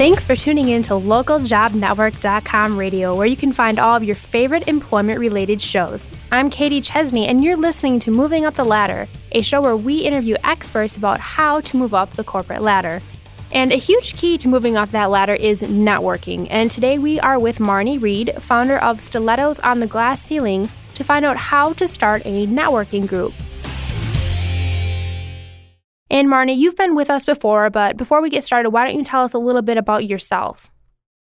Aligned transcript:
Thanks 0.00 0.24
for 0.24 0.34
tuning 0.34 0.70
in 0.70 0.82
to 0.84 0.94
localjobnetwork.com 0.94 2.78
radio, 2.78 3.14
where 3.14 3.26
you 3.26 3.36
can 3.36 3.52
find 3.52 3.78
all 3.78 3.94
of 3.94 4.02
your 4.02 4.16
favorite 4.16 4.66
employment 4.66 5.18
related 5.18 5.60
shows. 5.60 6.08
I'm 6.32 6.48
Katie 6.48 6.80
Chesney, 6.80 7.26
and 7.28 7.44
you're 7.44 7.58
listening 7.58 8.00
to 8.00 8.10
Moving 8.10 8.46
Up 8.46 8.54
the 8.54 8.64
Ladder, 8.64 9.08
a 9.32 9.42
show 9.42 9.60
where 9.60 9.76
we 9.76 9.98
interview 9.98 10.36
experts 10.42 10.96
about 10.96 11.20
how 11.20 11.60
to 11.60 11.76
move 11.76 11.92
up 11.92 12.12
the 12.12 12.24
corporate 12.24 12.62
ladder. 12.62 13.02
And 13.52 13.72
a 13.72 13.76
huge 13.76 14.16
key 14.16 14.38
to 14.38 14.48
moving 14.48 14.74
up 14.78 14.90
that 14.92 15.10
ladder 15.10 15.34
is 15.34 15.60
networking. 15.60 16.46
And 16.48 16.70
today 16.70 16.98
we 16.98 17.20
are 17.20 17.38
with 17.38 17.60
Marney 17.60 17.98
Reid, 17.98 18.32
founder 18.40 18.78
of 18.78 19.02
Stilettos 19.02 19.60
on 19.60 19.80
the 19.80 19.86
Glass 19.86 20.22
Ceiling, 20.22 20.70
to 20.94 21.04
find 21.04 21.26
out 21.26 21.36
how 21.36 21.74
to 21.74 21.86
start 21.86 22.22
a 22.24 22.46
networking 22.46 23.06
group. 23.06 23.34
And 26.10 26.28
Marney, 26.28 26.54
you've 26.54 26.76
been 26.76 26.96
with 26.96 27.08
us 27.08 27.24
before, 27.24 27.70
but 27.70 27.96
before 27.96 28.20
we 28.20 28.30
get 28.30 28.42
started, 28.42 28.70
why 28.70 28.84
don't 28.84 28.96
you 28.98 29.04
tell 29.04 29.22
us 29.22 29.32
a 29.32 29.38
little 29.38 29.62
bit 29.62 29.76
about 29.78 30.06
yourself? 30.06 30.68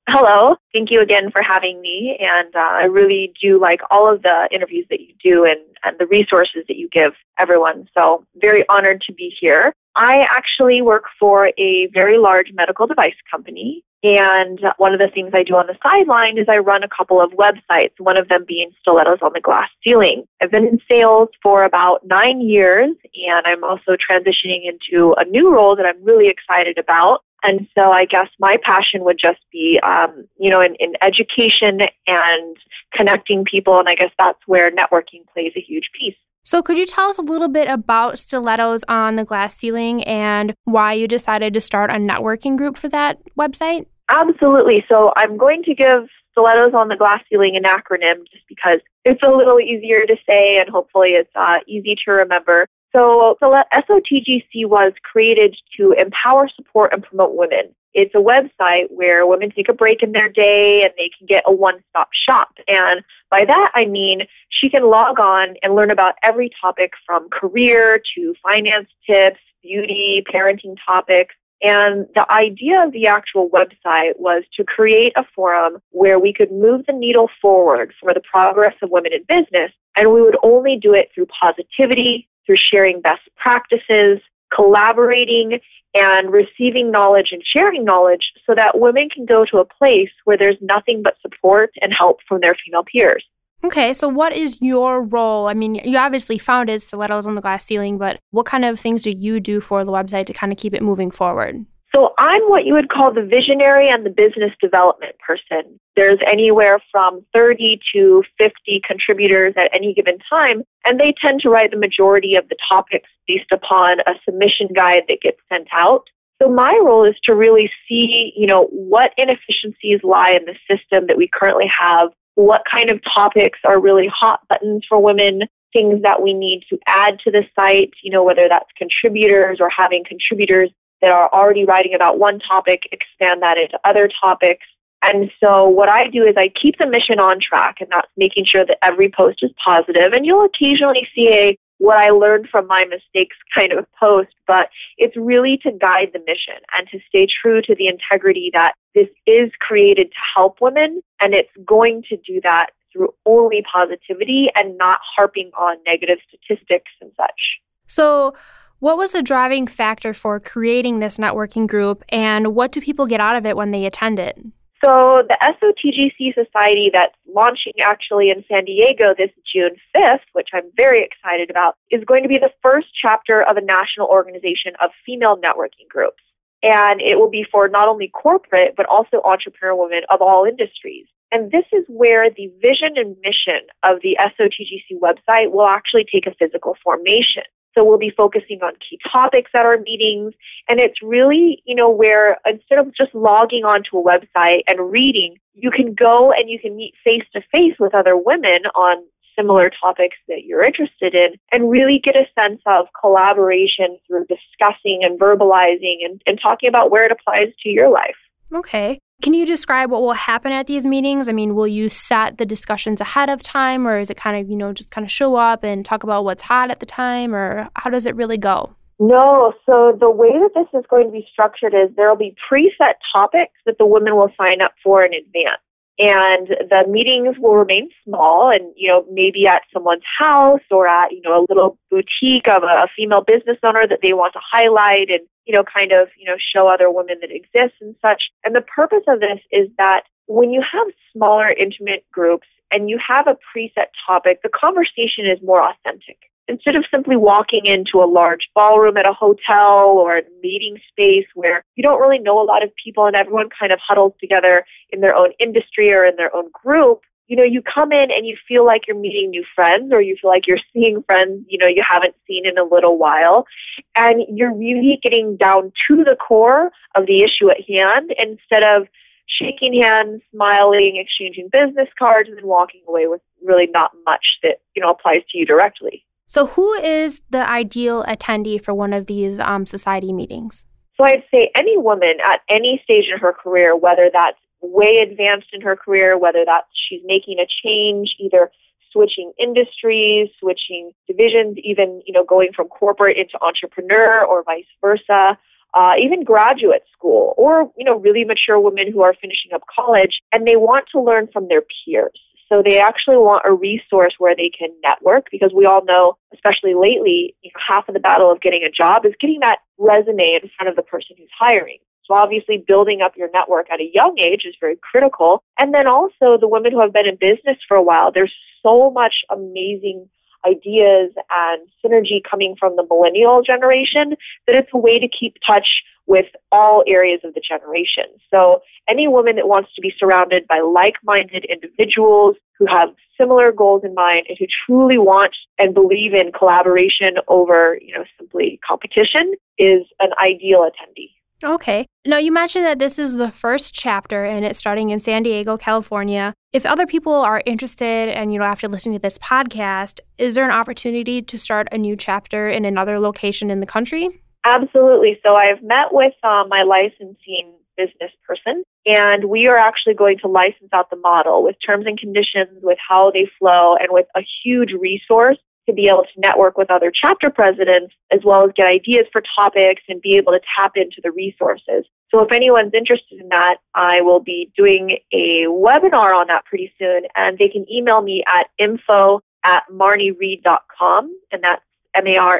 Hello. 0.09 0.55
Thank 0.73 0.92
you 0.92 1.01
again 1.01 1.33
for 1.33 1.42
having 1.42 1.80
me. 1.80 2.16
And 2.20 2.55
uh, 2.55 2.60
I 2.60 2.84
really 2.84 3.33
do 3.42 3.60
like 3.60 3.80
all 3.91 4.12
of 4.12 4.23
the 4.23 4.48
interviews 4.52 4.87
that 4.88 5.01
you 5.01 5.15
do 5.23 5.45
and, 5.45 5.60
and 5.82 5.98
the 5.98 6.06
resources 6.06 6.65
that 6.69 6.77
you 6.77 6.88
give 6.92 7.12
everyone. 7.38 7.88
So, 7.92 8.24
very 8.37 8.65
honored 8.69 9.02
to 9.09 9.12
be 9.12 9.34
here. 9.41 9.74
I 9.96 10.27
actually 10.30 10.80
work 10.80 11.05
for 11.19 11.51
a 11.59 11.88
very 11.92 12.19
large 12.19 12.52
medical 12.52 12.87
device 12.87 13.16
company. 13.30 13.82
And 14.02 14.60
one 14.77 14.92
of 14.92 15.01
the 15.01 15.09
things 15.12 15.32
I 15.34 15.42
do 15.42 15.56
on 15.56 15.66
the 15.66 15.77
sideline 15.82 16.38
is 16.38 16.46
I 16.48 16.59
run 16.59 16.84
a 16.84 16.88
couple 16.88 17.20
of 17.20 17.32
websites, 17.32 17.98
one 17.98 18.16
of 18.16 18.29
them 18.29 18.45
being 18.46 18.70
Stilettos 18.80 19.18
on 19.23 19.32
the 19.34 19.41
Glass 19.41 19.68
Ceiling. 19.82 20.24
I've 20.41 20.51
been 20.52 20.66
in 20.66 20.79
sales 20.88 21.30
for 21.43 21.65
about 21.65 22.07
nine 22.07 22.41
years, 22.41 22.91
and 23.27 23.46
I'm 23.46 23.65
also 23.65 23.96
transitioning 23.96 24.60
into 24.68 25.15
a 25.16 25.24
new 25.24 25.52
role 25.52 25.74
that 25.74 25.87
I'm 25.87 26.04
really 26.04 26.29
excited 26.29 26.79
about. 26.79 27.23
And 27.46 27.68
so 27.77 27.92
I 27.92 28.05
guess 28.05 28.28
my 28.41 28.56
passion 28.64 29.05
would 29.05 29.18
just 29.20 29.38
be, 29.52 29.78
um, 29.82 30.26
you 30.38 30.51
know, 30.51 30.60
in, 30.60 30.74
in 30.80 30.95
education 31.01 31.80
and 32.07 32.57
connecting 32.95 33.45
people. 33.45 33.79
And 33.79 33.88
I 33.88 33.95
guess 33.95 34.10
that's 34.18 34.38
where 34.46 34.70
networking 34.70 35.26
plays 35.32 35.52
a 35.57 35.60
huge 35.60 35.90
piece. 35.98 36.16
So, 36.45 36.62
could 36.62 36.79
you 36.79 36.87
tell 36.87 37.09
us 37.10 37.18
a 37.18 37.23
little 37.23 37.48
bit 37.48 37.68
about 37.68 38.20
Stilettos 38.20 38.85
on 38.88 39.16
the 39.16 39.24
Glass 39.24 39.57
Ceiling 39.57 40.04
and 40.04 40.54
why 40.62 40.93
you 40.93 41.09
decided 41.09 41.52
to 41.54 41.60
start 41.60 41.90
a 41.90 41.95
networking 41.95 42.57
group 42.57 42.76
for 42.76 42.88
that 42.88 43.18
website? 43.37 43.87
Absolutely. 44.09 44.85
So, 44.88 45.13
I'm 45.16 45.37
going 45.37 45.65
to 45.65 45.74
give 45.74 46.07
Stilettos 46.30 46.73
on 46.73 46.87
the 46.87 46.96
Glass 46.96 47.20
Ceiling 47.29 47.57
an 47.57 47.65
acronym 47.65 48.29
just 48.30 48.46
because 48.48 48.79
it's 49.04 49.23
a 49.23 49.30
little 49.30 49.59
easier 49.59 50.07
to 50.07 50.16
say 50.24 50.59
and 50.59 50.68
hopefully 50.68 51.10
it's 51.10 51.30
uh, 51.35 51.59
easy 51.66 51.96
to 52.04 52.13
remember. 52.13 52.68
So, 52.96 53.36
the 53.40 53.64
SOTGC 53.74 54.66
was 54.66 54.94
created 55.02 55.54
to 55.76 55.92
empower, 55.92 56.48
support, 56.48 56.94
and 56.94 57.02
promote 57.02 57.34
women. 57.34 57.74
It's 57.92 58.14
a 58.14 58.18
website 58.18 58.86
where 58.88 59.26
women 59.26 59.50
take 59.54 59.68
a 59.68 59.74
break 59.74 60.02
in 60.02 60.12
their 60.12 60.30
day 60.30 60.82
and 60.82 60.92
they 60.96 61.10
can 61.16 61.26
get 61.26 61.44
a 61.46 61.52
one 61.52 61.82
stop 61.90 62.08
shop. 62.26 62.48
And 62.66 63.02
by 63.30 63.44
that, 63.44 63.72
I 63.74 63.84
mean 63.84 64.22
she 64.48 64.70
can 64.70 64.88
log 64.88 65.20
on 65.20 65.56
and 65.62 65.74
learn 65.74 65.91
about 65.91 66.14
every 66.22 66.50
topic 66.58 66.92
from 67.04 67.28
career 67.28 68.00
to 68.16 68.34
finance 68.42 68.88
tips, 69.06 69.41
beauty, 69.62 70.24
parenting 70.32 70.76
topics. 70.86 71.34
And 71.62 72.06
the 72.15 72.31
idea 72.31 72.84
of 72.84 72.93
the 72.93 73.06
actual 73.06 73.49
website 73.49 74.19
was 74.19 74.44
to 74.54 74.65
create 74.65 75.12
a 75.16 75.25
forum 75.34 75.78
where 75.91 76.19
we 76.19 76.32
could 76.32 76.53
move 76.53 76.84
the 76.87 76.93
needle 76.93 77.31
forward 77.41 77.94
for 78.00 78.12
the 78.12 78.21
progress 78.21 78.75
of 78.82 78.91
women 78.91 79.12
in 79.12 79.22
business. 79.26 79.72
And 79.97 80.12
we 80.12 80.21
would 80.21 80.37
only 80.43 80.78
do 80.81 80.93
it 80.93 81.10
through 81.15 81.26
positivity, 81.26 82.28
through 82.44 82.56
sharing 82.56 83.00
best 83.00 83.22
practices, 83.37 84.21
collaborating, 84.54 85.59
and 85.94 86.31
receiving 86.31 86.91
knowledge 86.91 87.28
and 87.32 87.43
sharing 87.44 87.84
knowledge 87.84 88.32
so 88.44 88.54
that 88.54 88.78
women 88.78 89.09
can 89.09 89.25
go 89.25 89.47
to 89.47 89.59
a 89.59 89.65
place 89.65 90.10
where 90.25 90.37
there's 90.37 90.59
nothing 90.60 91.03
but 91.03 91.16
support 91.22 91.70
and 91.81 91.93
help 91.97 92.19
from 92.28 92.41
their 92.41 92.54
female 92.65 92.84
peers. 92.84 93.25
Okay, 93.65 93.94
so 93.94 94.08
what 94.08 94.32
is 94.32 94.60
your 94.60 95.03
role? 95.03 95.48
I 95.48 95.54
mean, 95.54 95.75
you 95.76 95.97
obviously 95.98 96.38
founded 96.38 96.82
Stilettos 96.82 97.26
on 97.26 97.34
the 97.34 97.42
Glass 97.42 97.64
Ceiling, 97.64 97.98
but 97.98 98.19
what 98.30 98.47
kind 98.47 98.64
of 98.64 98.78
things 98.78 99.03
do 99.03 99.10
you 99.10 99.41
do 99.41 99.60
for 99.60 99.84
the 99.84 99.92
website 99.92 100.26
to 100.26 100.32
kind 100.32 100.53
of 100.53 100.58
keep 100.58 100.75
it 100.75 100.82
moving 100.82 101.10
forward? 101.10 101.64
So 101.94 102.12
I'm 102.19 102.42
what 102.42 102.66
you 102.66 102.75
would 102.75 102.91
call 102.91 103.12
the 103.12 103.25
visionary 103.25 103.88
and 103.88 104.04
the 104.04 104.10
business 104.10 104.53
development 104.60 105.16
person. 105.19 105.80
There's 105.97 106.19
anywhere 106.26 106.78
from 106.92 107.25
30 107.32 107.80
to 107.94 108.22
50 108.36 108.82
contributors 108.86 109.54
at 109.56 109.70
any 109.75 109.94
given 109.94 110.19
time, 110.28 110.62
and 110.84 111.00
they 111.00 111.14
tend 111.25 111.41
to 111.41 111.48
write 111.48 111.70
the 111.70 111.78
majority 111.78 112.36
of 112.36 112.47
the 112.50 112.56
topics 112.69 113.09
based 113.26 113.50
upon 113.50 114.00
a 114.00 114.12
submission 114.26 114.69
guide 114.75 115.04
that 115.09 115.22
gets 115.22 115.38
sent 115.50 115.69
out. 115.72 116.03
So 116.42 116.50
my 116.50 116.78
role 116.84 117.06
is 117.06 117.14
to 117.25 117.34
really 117.34 117.70
see, 117.88 118.32
you 118.36 118.47
know, 118.47 118.66
what 118.66 119.12
inefficiencies 119.16 120.00
lie 120.03 120.32
in 120.32 120.44
the 120.44 120.54
system 120.70 121.06
that 121.06 121.16
we 121.16 121.30
currently 121.32 121.70
have, 121.80 122.10
what 122.36 122.62
kind 122.70 122.91
of 122.91 123.00
topics 123.02 123.58
are 123.64 123.80
really 123.80 124.08
hot 124.14 124.41
buttons 124.48 124.84
for 124.88 125.02
women, 125.02 125.42
things 125.72 126.02
that 126.02 126.22
we 126.22 126.32
need 126.32 126.62
to 126.70 126.78
add 126.86 127.19
to 127.24 127.30
the 127.30 127.42
site, 127.58 127.91
you 128.02 128.10
know, 128.10 128.22
whether 128.22 128.47
that's 128.48 128.70
contributors 128.76 129.58
or 129.60 129.69
having 129.70 130.04
contributors 130.06 130.70
that 131.00 131.10
are 131.10 131.30
already 131.32 131.64
writing 131.64 131.94
about 131.94 132.19
one 132.19 132.38
topic, 132.38 132.82
expand 132.92 133.42
that 133.42 133.58
into 133.58 133.78
other 133.84 134.08
topics. 134.22 134.64
And 135.02 135.30
so 135.42 135.69
what 135.69 135.88
I 135.88 136.08
do 136.08 136.24
is 136.24 136.34
I 136.36 136.50
keep 136.60 136.78
the 136.78 136.86
mission 136.86 137.20
on 137.20 137.38
track 137.41 137.76
and 137.80 137.88
that's 137.91 138.08
making 138.16 138.44
sure 138.47 138.64
that 138.66 138.78
every 138.82 139.10
post 139.10 139.38
is 139.42 139.50
positive. 139.64 140.12
And 140.12 140.24
you'll 140.24 140.44
occasionally 140.47 141.06
see 141.14 141.32
a 141.32 141.58
what 141.78 141.98
I 141.98 142.10
learned 142.10 142.48
from 142.50 142.66
my 142.66 142.84
mistakes 142.84 143.36
kind 143.54 143.72
of 143.72 143.86
post, 144.00 144.34
but 144.47 144.68
it's 144.97 145.16
really 145.16 145.58
to 145.62 145.72
guide 145.72 146.08
the 146.12 146.20
mission 146.20 146.54
and 146.76 146.88
to 146.88 146.98
stay 147.08 147.26
true 147.26 147.60
to 147.62 147.74
the 147.74 147.88
integrity 147.88 148.50
that 148.54 148.72
this 148.96 149.08
is 149.26 149.52
created 149.60 150.08
to 150.08 150.18
help 150.34 150.56
women 150.60 151.02
and 151.20 151.34
it's 151.34 151.50
going 151.64 152.02
to 152.08 152.16
do 152.16 152.40
that 152.42 152.70
through 152.92 153.14
only 153.26 153.62
positivity 153.72 154.48
and 154.56 154.76
not 154.76 154.98
harping 155.16 155.50
on 155.56 155.76
negative 155.86 156.18
statistics 156.28 156.90
and 157.00 157.12
such. 157.16 157.60
So 157.86 158.34
what 158.78 158.98
was 158.98 159.12
the 159.12 159.22
driving 159.22 159.66
factor 159.66 160.12
for 160.12 160.40
creating 160.40 160.98
this 160.98 161.16
networking 161.16 161.66
group, 161.66 162.04
and 162.10 162.54
what 162.54 162.72
do 162.72 162.80
people 162.80 163.06
get 163.06 163.20
out 163.20 163.36
of 163.36 163.46
it 163.46 163.56
when 163.56 163.70
they 163.70 163.86
attend 163.86 164.18
it? 164.18 164.38
So, 164.84 165.22
the 165.26 165.38
SOTGC 165.40 166.34
Society 166.34 166.90
that's 166.92 167.14
launching 167.26 167.72
actually 167.80 168.28
in 168.28 168.44
San 168.46 168.66
Diego 168.66 169.14
this 169.16 169.30
June 169.50 169.76
5th, 169.96 170.20
which 170.34 170.48
I'm 170.52 170.70
very 170.76 171.02
excited 171.02 171.48
about, 171.48 171.76
is 171.90 172.04
going 172.04 172.22
to 172.24 172.28
be 172.28 172.36
the 172.38 172.52
first 172.62 172.88
chapter 173.00 173.42
of 173.42 173.56
a 173.56 173.62
national 173.62 174.08
organization 174.08 174.74
of 174.82 174.90
female 175.06 175.38
networking 175.38 175.88
groups. 175.88 176.22
And 176.66 177.00
it 177.00 177.16
will 177.16 177.31
be 177.31 177.47
for 177.50 177.69
not 177.69 177.87
only 177.87 178.09
corporate, 178.09 178.75
but 178.77 178.87
also 178.87 179.22
entrepreneur 179.22 179.77
women 179.77 180.03
of 180.10 180.21
all 180.21 180.44
industries. 180.44 181.06
And 181.31 181.53
this 181.53 181.65
is 181.72 181.84
where 181.87 182.28
the 182.28 182.50
vision 182.60 182.97
and 182.97 183.16
mission 183.22 183.62
of 183.84 183.99
the 184.03 184.16
SOTGC 184.19 184.99
website 185.00 185.53
will 185.53 185.69
actually 185.69 186.04
take 186.10 186.27
a 186.27 186.34
physical 186.34 186.77
formation. 186.82 187.44
So 187.72 187.84
we'll 187.84 187.99
be 187.99 188.12
focusing 188.16 188.60
on 188.62 188.72
key 188.88 188.99
topics 189.12 189.50
at 189.54 189.65
our 189.65 189.78
meetings. 189.78 190.34
And 190.69 190.81
it's 190.81 191.00
really, 191.03 191.62
you 191.66 191.77
know, 191.77 191.91
where 191.91 192.38
instead 192.44 192.81
of 192.81 192.93
just 192.97 193.15
logging 193.15 193.65
onto 193.65 193.98
a 193.98 194.03
website 194.03 194.62
and 194.66 194.91
reading, 194.91 195.37
you 195.54 195.71
can 195.71 195.94
go 195.94 196.33
and 196.33 196.50
you 196.50 196.59
can 196.59 196.75
meet 196.75 196.94
face 197.04 197.25
to 197.34 197.43
face 197.53 197.75
with 197.78 197.94
other 197.94 198.16
women 198.16 198.66
on 198.75 199.04
similar 199.36 199.70
topics 199.82 200.16
that 200.28 200.44
you're 200.44 200.64
interested 200.64 201.14
in 201.14 201.34
and 201.52 201.70
really 201.70 202.00
get 202.02 202.16
a 202.16 202.26
sense 202.41 202.60
of 202.66 202.86
collaboration 202.98 203.98
through 204.06 204.26
discussing 204.26 205.00
and 205.02 205.19
verbalizing 205.19 206.04
and, 206.04 206.22
and 206.26 206.38
talking 206.42 206.69
about 206.69 206.91
where 206.91 207.04
it 207.04 207.12
applies 207.12 207.52
to 207.62 207.69
your 207.69 207.91
life. 207.91 208.16
Okay. 208.54 208.98
Can 209.22 209.32
you 209.32 209.47
describe 209.47 209.91
what 209.91 210.02
will 210.02 210.12
happen 210.12 210.52
at 210.52 210.66
these 210.66 210.86
meetings? 210.86 211.28
I 211.28 211.32
mean, 211.32 211.54
will 211.54 211.66
you 211.66 211.88
set 211.88 212.36
the 212.36 212.44
discussions 212.44 213.00
ahead 213.00 213.30
of 213.30 213.42
time 213.42 213.86
or 213.86 213.98
is 213.98 214.10
it 214.10 214.16
kind 214.16 214.38
of, 214.38 214.50
you 214.50 214.56
know, 214.56 214.72
just 214.72 214.91
kind 214.91 215.04
of 215.04 215.10
show 215.10 215.36
up 215.36 215.64
and 215.64 215.84
talk 215.84 216.03
about 216.03 216.24
what's 216.24 216.42
hot 216.42 216.70
at 216.70 216.80
the 216.80 216.86
time 216.86 217.34
or 217.34 217.68
how 217.76 217.91
does 217.91 218.06
it 218.06 218.14
really 218.14 218.36
go? 218.36 218.74
No, 218.98 219.53
so 219.66 219.97
the 219.98 220.10
way 220.10 220.32
that 220.32 220.50
this 220.54 220.78
is 220.78 220.86
going 220.88 221.06
to 221.06 221.12
be 221.12 221.26
structured 221.30 221.74
is 221.74 221.94
there 221.97 222.09
will 222.09 222.16
be 222.16 222.34
preset 222.50 222.94
topics 223.12 223.53
that 223.66 223.77
the 223.78 223.86
women 223.86 224.16
will 224.16 224.33
sign 224.38 224.62
up 224.62 224.72
for 224.83 225.04
in 225.04 225.12
advance 225.12 225.60
and 225.98 226.48
the 226.48 226.84
meetings 226.89 227.37
will 227.39 227.57
remain 227.57 227.89
small 228.04 228.51
and 228.51 228.72
you 228.77 228.89
know 228.89 229.04
maybe 229.10 229.47
at 229.47 229.63
someone's 229.72 230.03
house 230.19 230.60
or 230.71 230.87
at 230.87 231.13
you 231.13 231.22
know 231.22 231.41
a 231.41 231.47
little 231.48 231.78
boutique 231.91 232.48
of 232.48 232.63
a, 232.63 232.84
a, 232.84 232.89
female 232.95 233.22
business 233.22 233.57
owner 233.63 233.87
that 233.89 234.01
they 234.03 234.13
want 234.13 234.33
to 234.34 234.41
highlight 234.43 235.09
and 235.09 235.21
you 235.47 235.54
know 235.54 235.65
kind 235.65 235.93
of 235.93 236.09
you 236.19 236.27
know 236.27 236.37
show 236.39 236.69
other 236.69 236.91
women 236.91 237.16
that 237.21 237.31
exist 237.31 237.75
and 237.81 237.95
such. 238.03 238.25
And 238.45 238.54
the 238.54 238.60
purpose 238.60 239.04
of 239.09 239.21
this 239.21 239.41
is 239.51 239.69
that 239.78 240.03
when 240.27 240.51
you 240.51 240.60
have 240.60 240.87
smaller 241.13 241.48
intimate 241.48 242.04
groups 242.13 242.47
and 242.71 242.91
you 242.91 242.98
have 243.07 243.27
a 243.27 243.37
preset 243.54 243.89
topic 244.07 244.41
the 244.43 244.51
conversation 244.51 245.25
is 245.25 245.39
more 245.43 245.63
authentic 245.63 246.19
instead 246.48 246.77
of 246.77 246.84
simply 246.91 247.16
walking 247.16 247.66
into 247.66 247.98
a 247.98 248.07
large 248.07 248.48
ballroom 248.54 248.97
at 248.97 249.07
a 249.07 249.13
hotel 249.13 249.98
or 249.98 250.19
a 250.19 250.22
meeting 250.43 250.78
space 250.91 251.27
where 251.34 251.65
you 251.75 251.83
don't 251.83 252.01
really 252.01 252.19
know 252.19 252.41
a 252.41 252.45
lot 252.45 252.63
of 252.63 252.71
people 252.83 253.07
and 253.07 253.16
everyone 253.16 253.48
kind 253.59 253.72
of 253.72 253.78
huddles 253.87 254.13
together 254.21 254.65
in 254.91 255.01
their 255.01 255.15
own 255.15 255.31
industry 255.41 255.93
or 255.93 256.05
in 256.05 256.17
their 256.17 256.35
own 256.35 256.51
group, 256.53 257.01
you 257.29 257.37
know, 257.37 257.43
you 257.43 257.61
come 257.63 257.93
in 257.93 258.11
and 258.11 258.27
you 258.27 258.37
feel 258.47 258.65
like 258.65 258.83
you're 258.87 258.99
meeting 258.99 259.31
new 259.31 259.45
friends 259.55 259.93
or 259.93 260.01
you 260.01 260.17
feel 260.21 260.31
like 260.31 260.47
you're 260.47 260.59
seeing 260.73 261.03
friends, 261.03 261.45
you 261.49 261.59
know, 261.59 261.67
you 261.67 261.83
haven't 261.89 262.15
seen 262.27 262.47
in 262.47 262.59
a 262.59 262.65
little 262.65 262.99
while. 262.99 263.47
And 263.95 264.23
you're 264.29 264.55
really 264.55 264.99
getting 265.03 265.37
down 265.37 265.73
to 265.89 265.97
the 266.05 266.17
core 266.17 266.71
of 266.95 267.07
the 267.07 267.23
issue 267.23 267.51
at 267.51 267.69
hand 267.69 268.13
instead 268.19 268.63
of 268.63 268.87
shaking 269.27 269.83
hands, 269.83 270.23
smiling, 270.33 270.97
exchanging 270.97 271.49
business 271.53 271.89
cards, 271.99 272.29
and 272.29 272.39
then 272.39 272.47
walking 272.47 272.83
away 272.89 273.09
with 273.09 273.21
really 273.43 273.67
not 273.67 273.91
much 274.05 274.39
that, 274.43 274.61
you 274.75 274.83
know, 274.83 274.91
applies 274.91 275.23
to 275.31 275.39
you 275.39 275.45
directly. 275.45 276.06
So, 276.26 276.46
who 276.46 276.75
is 276.75 277.23
the 277.31 277.49
ideal 277.49 278.02
attendee 278.05 278.61
for 278.61 278.75
one 278.75 278.93
of 278.93 279.06
these 279.06 279.38
um, 279.38 279.64
society 279.64 280.12
meetings? 280.12 280.64
So, 280.96 281.05
I'd 281.05 281.23
say 281.31 281.50
any 281.56 281.78
woman 281.78 282.14
at 282.25 282.40
any 282.50 282.81
stage 282.82 283.05
in 283.12 283.19
her 283.20 283.32
career, 283.32 283.76
whether 283.76 284.11
that's 284.12 284.38
way 284.61 284.99
advanced 285.08 285.49
in 285.52 285.61
her 285.61 285.76
career, 285.76 286.19
whether 286.19 286.44
that's 286.44 286.67
she's 286.88 287.02
making 287.05 287.38
a 287.38 287.46
change, 287.62 288.17
either 288.19 288.50
switching 288.93 289.32
industries, 289.38 290.28
switching 290.40 290.90
divisions, 291.06 291.58
even 291.62 292.02
you 292.06 292.12
know 292.12 292.25
going 292.25 292.50
from 292.55 292.67
corporate 292.69 293.17
into 293.17 293.38
entrepreneur 293.40 294.25
or 294.25 294.43
vice 294.43 294.67
versa. 294.81 295.38
Uh, 295.75 295.93
even 296.02 296.25
graduate 296.25 296.84
school, 296.96 297.34
or 297.37 297.70
you 297.76 297.84
know, 297.84 297.99
really 297.99 298.25
mature 298.25 298.58
women 298.58 298.90
who 298.90 299.02
are 299.02 299.14
finishing 299.20 299.52
up 299.55 299.61
college, 299.78 300.23
and 300.32 300.46
they 300.46 300.56
want 300.56 300.87
to 300.90 300.99
learn 300.99 301.28
from 301.32 301.49
their 301.49 301.61
peers. 301.61 302.19
So 302.49 302.63
they 302.65 302.79
actually 302.79 303.17
want 303.17 303.45
a 303.45 303.53
resource 303.53 304.15
where 304.19 304.37
they 304.37 304.51
can 304.57 304.69
network 304.83 305.27
because 305.31 305.53
we 305.55 305.67
all 305.67 305.85
know, 305.85 306.17
especially 306.33 306.75
lately, 306.75 307.35
you 307.43 307.51
know, 307.53 307.61
half 307.67 307.89
of 307.89 307.95
the 307.95 308.01
battle 308.01 308.31
of 308.31 308.41
getting 308.41 308.63
a 308.63 308.71
job 308.71 309.05
is 309.05 309.15
getting 309.21 309.41
that 309.41 309.59
resume 309.79 310.39
in 310.41 310.49
front 310.57 310.71
of 310.71 310.77
the 310.77 310.83
person 310.83 311.17
who's 311.19 311.31
hiring. 311.37 311.79
So 312.05 312.15
obviously 312.15 312.63
building 312.65 313.01
up 313.03 313.17
your 313.17 313.29
network 313.35 313.67
at 313.71 313.81
a 313.81 313.91
young 313.93 314.17
age 314.21 314.43
is 314.45 314.55
very 314.61 314.79
critical. 314.81 315.43
And 315.59 315.75
then 315.75 315.89
also 315.89 316.39
the 316.41 316.49
women 316.49 316.71
who 316.71 316.81
have 316.81 316.93
been 316.93 317.07
in 317.07 317.17
business 317.17 317.59
for 317.67 317.77
a 317.77 317.83
while, 317.83 318.13
there's 318.13 318.33
so 318.63 318.91
much 318.91 319.15
amazing 319.29 320.09
ideas 320.47 321.13
and 321.31 321.69
synergy 321.85 322.23
coming 322.29 322.55
from 322.59 322.77
the 322.77 322.87
millennial 322.89 323.43
generation 323.43 324.15
that 324.47 324.55
it's 324.55 324.71
a 324.73 324.79
way 324.79 324.99
to 324.99 325.09
keep 325.09 325.37
touch 325.45 325.83
with 326.06 326.26
all 326.53 326.85
areas 326.87 327.20
of 327.25 327.35
the 327.35 327.41
generation. 327.41 328.05
So 328.31 328.61
any 328.88 329.08
woman 329.08 329.37
that 329.37 329.49
wants 329.49 329.70
to 329.75 329.81
be 329.81 329.93
surrounded 329.99 330.47
by 330.49 330.61
like-minded 330.61 331.44
individuals 331.44 332.37
who 332.58 332.67
have 332.67 332.91
similar 333.19 333.53
goals 333.53 333.82
in 333.85 333.94
mind 333.94 334.23
and 334.29 334.37
who 334.38 334.47
truly 334.67 334.99
want 334.99 335.35
and 335.58 335.75
believe 335.75 336.14
in 336.14 336.32
collaboration 336.32 337.17
over, 337.29 337.79
you 337.82 337.94
know, 337.94 338.05
simply 338.19 338.61
competition 338.67 339.35
is 339.58 339.82
an 340.00 340.11
ideal 340.23 340.61
attendee. 340.61 341.11
Okay. 341.44 341.87
Now, 342.06 342.17
you 342.17 342.32
mentioned 342.32 342.64
that 342.64 342.79
this 342.79 342.99
is 342.99 343.17
the 343.17 343.31
first 343.31 343.75
chapter 343.75 344.25
and 344.25 344.44
it's 344.44 344.59
starting 344.59 344.88
in 344.88 345.00
San 345.00 345.23
Diego, 345.23 345.59
California. 345.59 346.32
If 346.52 346.64
other 346.64 346.87
people 346.87 347.12
are 347.12 347.43
interested 347.44 348.09
and, 348.09 348.32
you 348.32 348.38
know, 348.38 348.47
after 348.47 348.69
listening 348.69 348.94
to 348.94 349.02
this 349.02 349.19
podcast, 349.19 350.00
is 350.17 350.35
there 350.35 350.47
an 350.47 350.50
opportunity 350.50 351.20
to 351.20 351.38
start 351.38 351.69
a 351.73 351.79
new 351.79 351.94
chapter 351.94 352.49
in 352.49 352.64
another 352.64 352.99
location 352.99 353.50
in 353.50 353.61
the 353.61 353.67
country? 353.67 354.09
Absolutely. 354.47 355.19
So 355.27 355.35
I've 355.35 355.61
met 355.61 355.89
with 355.91 356.15
um, 356.23 356.49
my 356.49 356.63
licensing 356.63 357.53
business 357.77 358.13
person, 358.25 358.63
and 358.87 359.25
we 359.25 359.49
are 359.49 359.57
actually 359.57 359.95
going 359.95 360.19
to 360.19 360.29
license 360.29 360.71
out 360.73 360.89
the 360.89 360.97
model 360.97 361.43
with 361.43 361.57
terms 361.67 361.85
and 361.85 361.99
conditions, 361.99 362.61
with 362.63 362.79
how 362.89 363.11
they 363.11 363.29
flow, 363.41 363.75
and 363.75 363.89
with 363.91 364.07
a 364.15 364.21
huge 364.45 364.71
resource 364.71 365.39
to 365.69 365.75
be 365.75 365.89
able 365.89 366.05
to 366.05 366.21
network 366.21 366.57
with 366.57 366.71
other 366.71 366.93
chapter 366.95 367.29
presidents 367.29 367.93
as 368.13 368.21
well 368.25 368.45
as 368.45 368.53
get 368.55 368.69
ideas 368.69 369.05
for 369.11 369.21
topics 369.37 369.83
and 369.89 370.01
be 370.01 370.17
able 370.17 370.31
to 370.31 370.39
tap 370.57 370.73
into 370.77 371.01
the 371.03 371.11
resources. 371.11 371.85
So 372.15 372.23
if 372.23 372.31
anyone's 372.31 372.73
interested 372.73 373.21
in 373.21 373.29
that, 373.31 373.57
I 373.75 374.01
will 374.01 374.21
be 374.21 374.53
doing 374.57 374.99
a 375.13 375.47
webinar 375.49 376.15
on 376.15 376.29
that 376.29 376.45
pretty 376.45 376.73
soon 376.79 377.03
and 377.17 377.37
they 377.37 377.49
can 377.49 377.67
email 377.69 378.01
me 378.01 378.23
at 378.29 378.47
info 378.61 379.23
at 379.45 379.65
marneyreid.com 379.73 381.19
and 381.33 381.43
that's 381.43 381.63
M-A-R-N-E-Y-R-E-I-D 381.97 382.35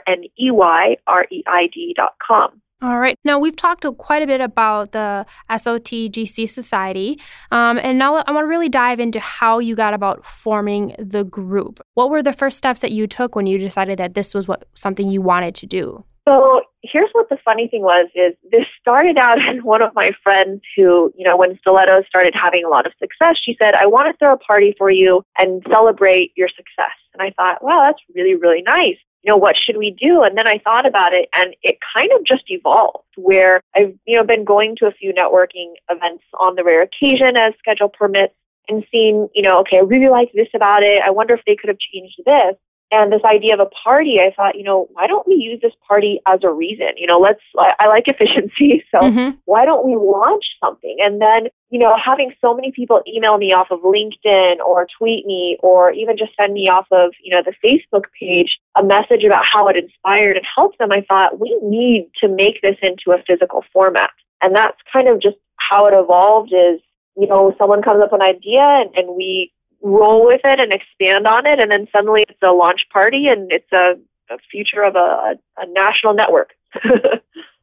dot 1.97 2.14
com. 2.26 2.61
All 2.82 2.99
right. 2.99 3.19
Now, 3.25 3.38
we've 3.38 3.56
talked 3.56 3.87
quite 3.97 4.23
a 4.23 4.26
bit 4.26 4.43
about 4.43 4.93
the 4.93 5.25
SOTGC 5.50 6.47
Society, 6.49 7.19
um, 7.50 7.79
and 7.79 7.99
now 7.99 8.17
I 8.17 8.31
want 8.32 8.44
to 8.44 8.49
really 8.49 8.69
dive 8.69 9.00
into 9.00 9.19
how 9.19 9.61
you 9.61 9.75
got 9.75 9.94
about 9.94 10.26
forming 10.26 10.94
the 10.99 11.25
group. 11.25 11.81
What 11.94 12.11
were 12.11 12.23
the 12.23 12.35
first 12.35 12.58
steps 12.58 12.81
that 12.81 12.93
you 12.93 13.06
took 13.06 13.35
when 13.35 13.47
you 13.47 13.56
decided 13.56 13.99
that 13.99 14.12
this 14.12 14.35
was 14.35 14.47
what 14.47 14.69
something 14.75 15.08
you 15.08 15.23
wanted 15.23 15.55
to 15.56 15.67
do? 15.67 16.05
So 16.29 16.61
here's 16.82 17.08
what 17.12 17.29
the 17.31 17.38
funny 17.44 17.67
thing 17.69 17.82
was 17.82 18.11
is 18.14 18.35
this 18.50 18.67
started 18.79 19.17
out 19.17 19.38
as 19.49 19.62
one 19.62 19.81
of 19.81 19.94
my 19.94 20.11
friends 20.23 20.61
who, 20.76 21.12
you 21.17 21.26
know, 21.26 21.37
when 21.37 21.58
Stiletto 21.61 22.03
started 22.06 22.35
having 22.41 22.62
a 22.67 22.69
lot 22.69 22.85
of 22.85 22.93
success, 22.99 23.37
she 23.43 23.56
said, 23.58 23.75
I 23.75 23.87
want 23.87 24.08
to 24.08 24.19
throw 24.19 24.35
a 24.35 24.38
party 24.38 24.75
for 24.76 24.91
you 24.91 25.23
and 25.38 25.64
celebrate 25.70 26.32
your 26.37 26.49
success. 26.49 26.97
And 27.14 27.23
I 27.23 27.31
thought, 27.37 27.64
wow, 27.64 27.87
that's 27.87 28.03
really, 28.14 28.35
really 28.35 28.61
nice 28.61 28.99
you 29.26 29.32
know, 29.32 29.37
what 29.37 29.56
should 29.58 29.76
we 29.76 29.90
do? 29.90 30.23
And 30.23 30.38
then 30.38 30.46
I 30.46 30.58
thought 30.62 30.87
about 30.87 31.12
it 31.12 31.28
and 31.34 31.56
it 31.64 31.78
kind 31.96 32.11
of 32.17 32.25
just 32.25 32.44
evolved 32.46 33.05
where 33.17 33.61
I've, 33.75 33.93
you 34.06 34.17
know, 34.17 34.25
been 34.25 34.44
going 34.44 34.76
to 34.76 34.87
a 34.87 34.93
few 34.93 35.12
networking 35.12 35.75
events 35.90 36.23
on 36.38 36.55
the 36.55 36.62
rare 36.62 36.82
occasion 36.82 37.37
as 37.37 37.52
schedule 37.58 37.88
permits 37.88 38.34
and 38.69 38.84
seen, 38.93 39.28
you 39.34 39.43
know, 39.43 39.58
okay, 39.61 39.78
I 39.78 39.81
really 39.81 40.08
like 40.08 40.31
this 40.32 40.46
about 40.55 40.84
it. 40.84 41.02
I 41.05 41.11
wonder 41.11 41.34
if 41.34 41.40
they 41.44 41.56
could 41.56 41.69
have 41.69 41.78
changed 41.78 42.20
this 42.25 42.56
and 42.92 43.12
this 43.12 43.22
idea 43.24 43.54
of 43.54 43.60
a 43.60 43.70
party, 43.82 44.18
I 44.20 44.32
thought, 44.34 44.56
you 44.56 44.62
know, 44.62 44.88
why 44.92 45.08
don't 45.08 45.26
we 45.26 45.34
use 45.34 45.60
this 45.60 45.72
party 45.86 46.20
as 46.26 46.40
a 46.44 46.52
reason? 46.52 46.88
You 46.96 47.08
know, 47.08 47.18
let's, 47.18 47.40
I, 47.58 47.74
I 47.80 47.88
like 47.88 48.04
efficiency. 48.06 48.84
So 48.92 49.00
mm-hmm. 49.00 49.36
why 49.44 49.64
don't 49.64 49.84
we 49.84 49.96
launch 49.96 50.44
something? 50.62 50.96
And 51.00 51.20
then, 51.20 51.48
you 51.70 51.80
know, 51.80 51.96
having 52.02 52.32
so 52.40 52.54
many 52.54 52.70
people 52.70 53.02
email 53.08 53.38
me 53.38 53.52
off 53.52 53.68
of 53.70 53.80
LinkedIn 53.80 54.58
or 54.64 54.86
tweet 54.98 55.26
me 55.26 55.58
or 55.62 55.90
even 55.90 56.16
just 56.16 56.30
send 56.40 56.52
me 56.54 56.68
off 56.68 56.86
of, 56.92 57.12
you 57.22 57.34
know, 57.34 57.42
the 57.44 57.54
Facebook 57.66 58.04
page 58.18 58.56
a 58.76 58.84
message 58.84 59.24
about 59.24 59.44
how 59.50 59.66
it 59.66 59.76
inspired 59.76 60.36
and 60.36 60.46
helped 60.54 60.78
them, 60.78 60.92
I 60.92 61.04
thought 61.08 61.40
we 61.40 61.58
need 61.62 62.10
to 62.20 62.28
make 62.28 62.62
this 62.62 62.76
into 62.82 63.10
a 63.10 63.22
physical 63.26 63.64
format. 63.72 64.10
And 64.42 64.54
that's 64.54 64.78
kind 64.92 65.08
of 65.08 65.20
just 65.20 65.36
how 65.56 65.86
it 65.86 65.94
evolved 65.94 66.52
is, 66.52 66.80
you 67.16 67.26
know, 67.26 67.54
someone 67.58 67.82
comes 67.82 68.02
up 68.02 68.12
with 68.12 68.20
an 68.20 68.28
idea 68.28 68.60
and, 68.60 68.94
and 68.94 69.16
we 69.16 69.50
roll 69.82 70.26
with 70.26 70.40
it 70.44 70.61
and 70.61 70.73
expand 70.73 71.26
on 71.26 71.46
it, 71.46 71.58
and 71.58 71.70
then 71.70 71.87
suddenly 71.94 72.25
it's 72.28 72.38
a 72.43 72.52
launch 72.52 72.82
party 72.93 73.26
and 73.28 73.50
it's 73.50 73.70
a, 73.73 73.94
a 74.32 74.38
future 74.50 74.82
of 74.82 74.96
a, 74.96 75.34
a 75.58 75.67
national 75.69 76.14
network. 76.14 76.50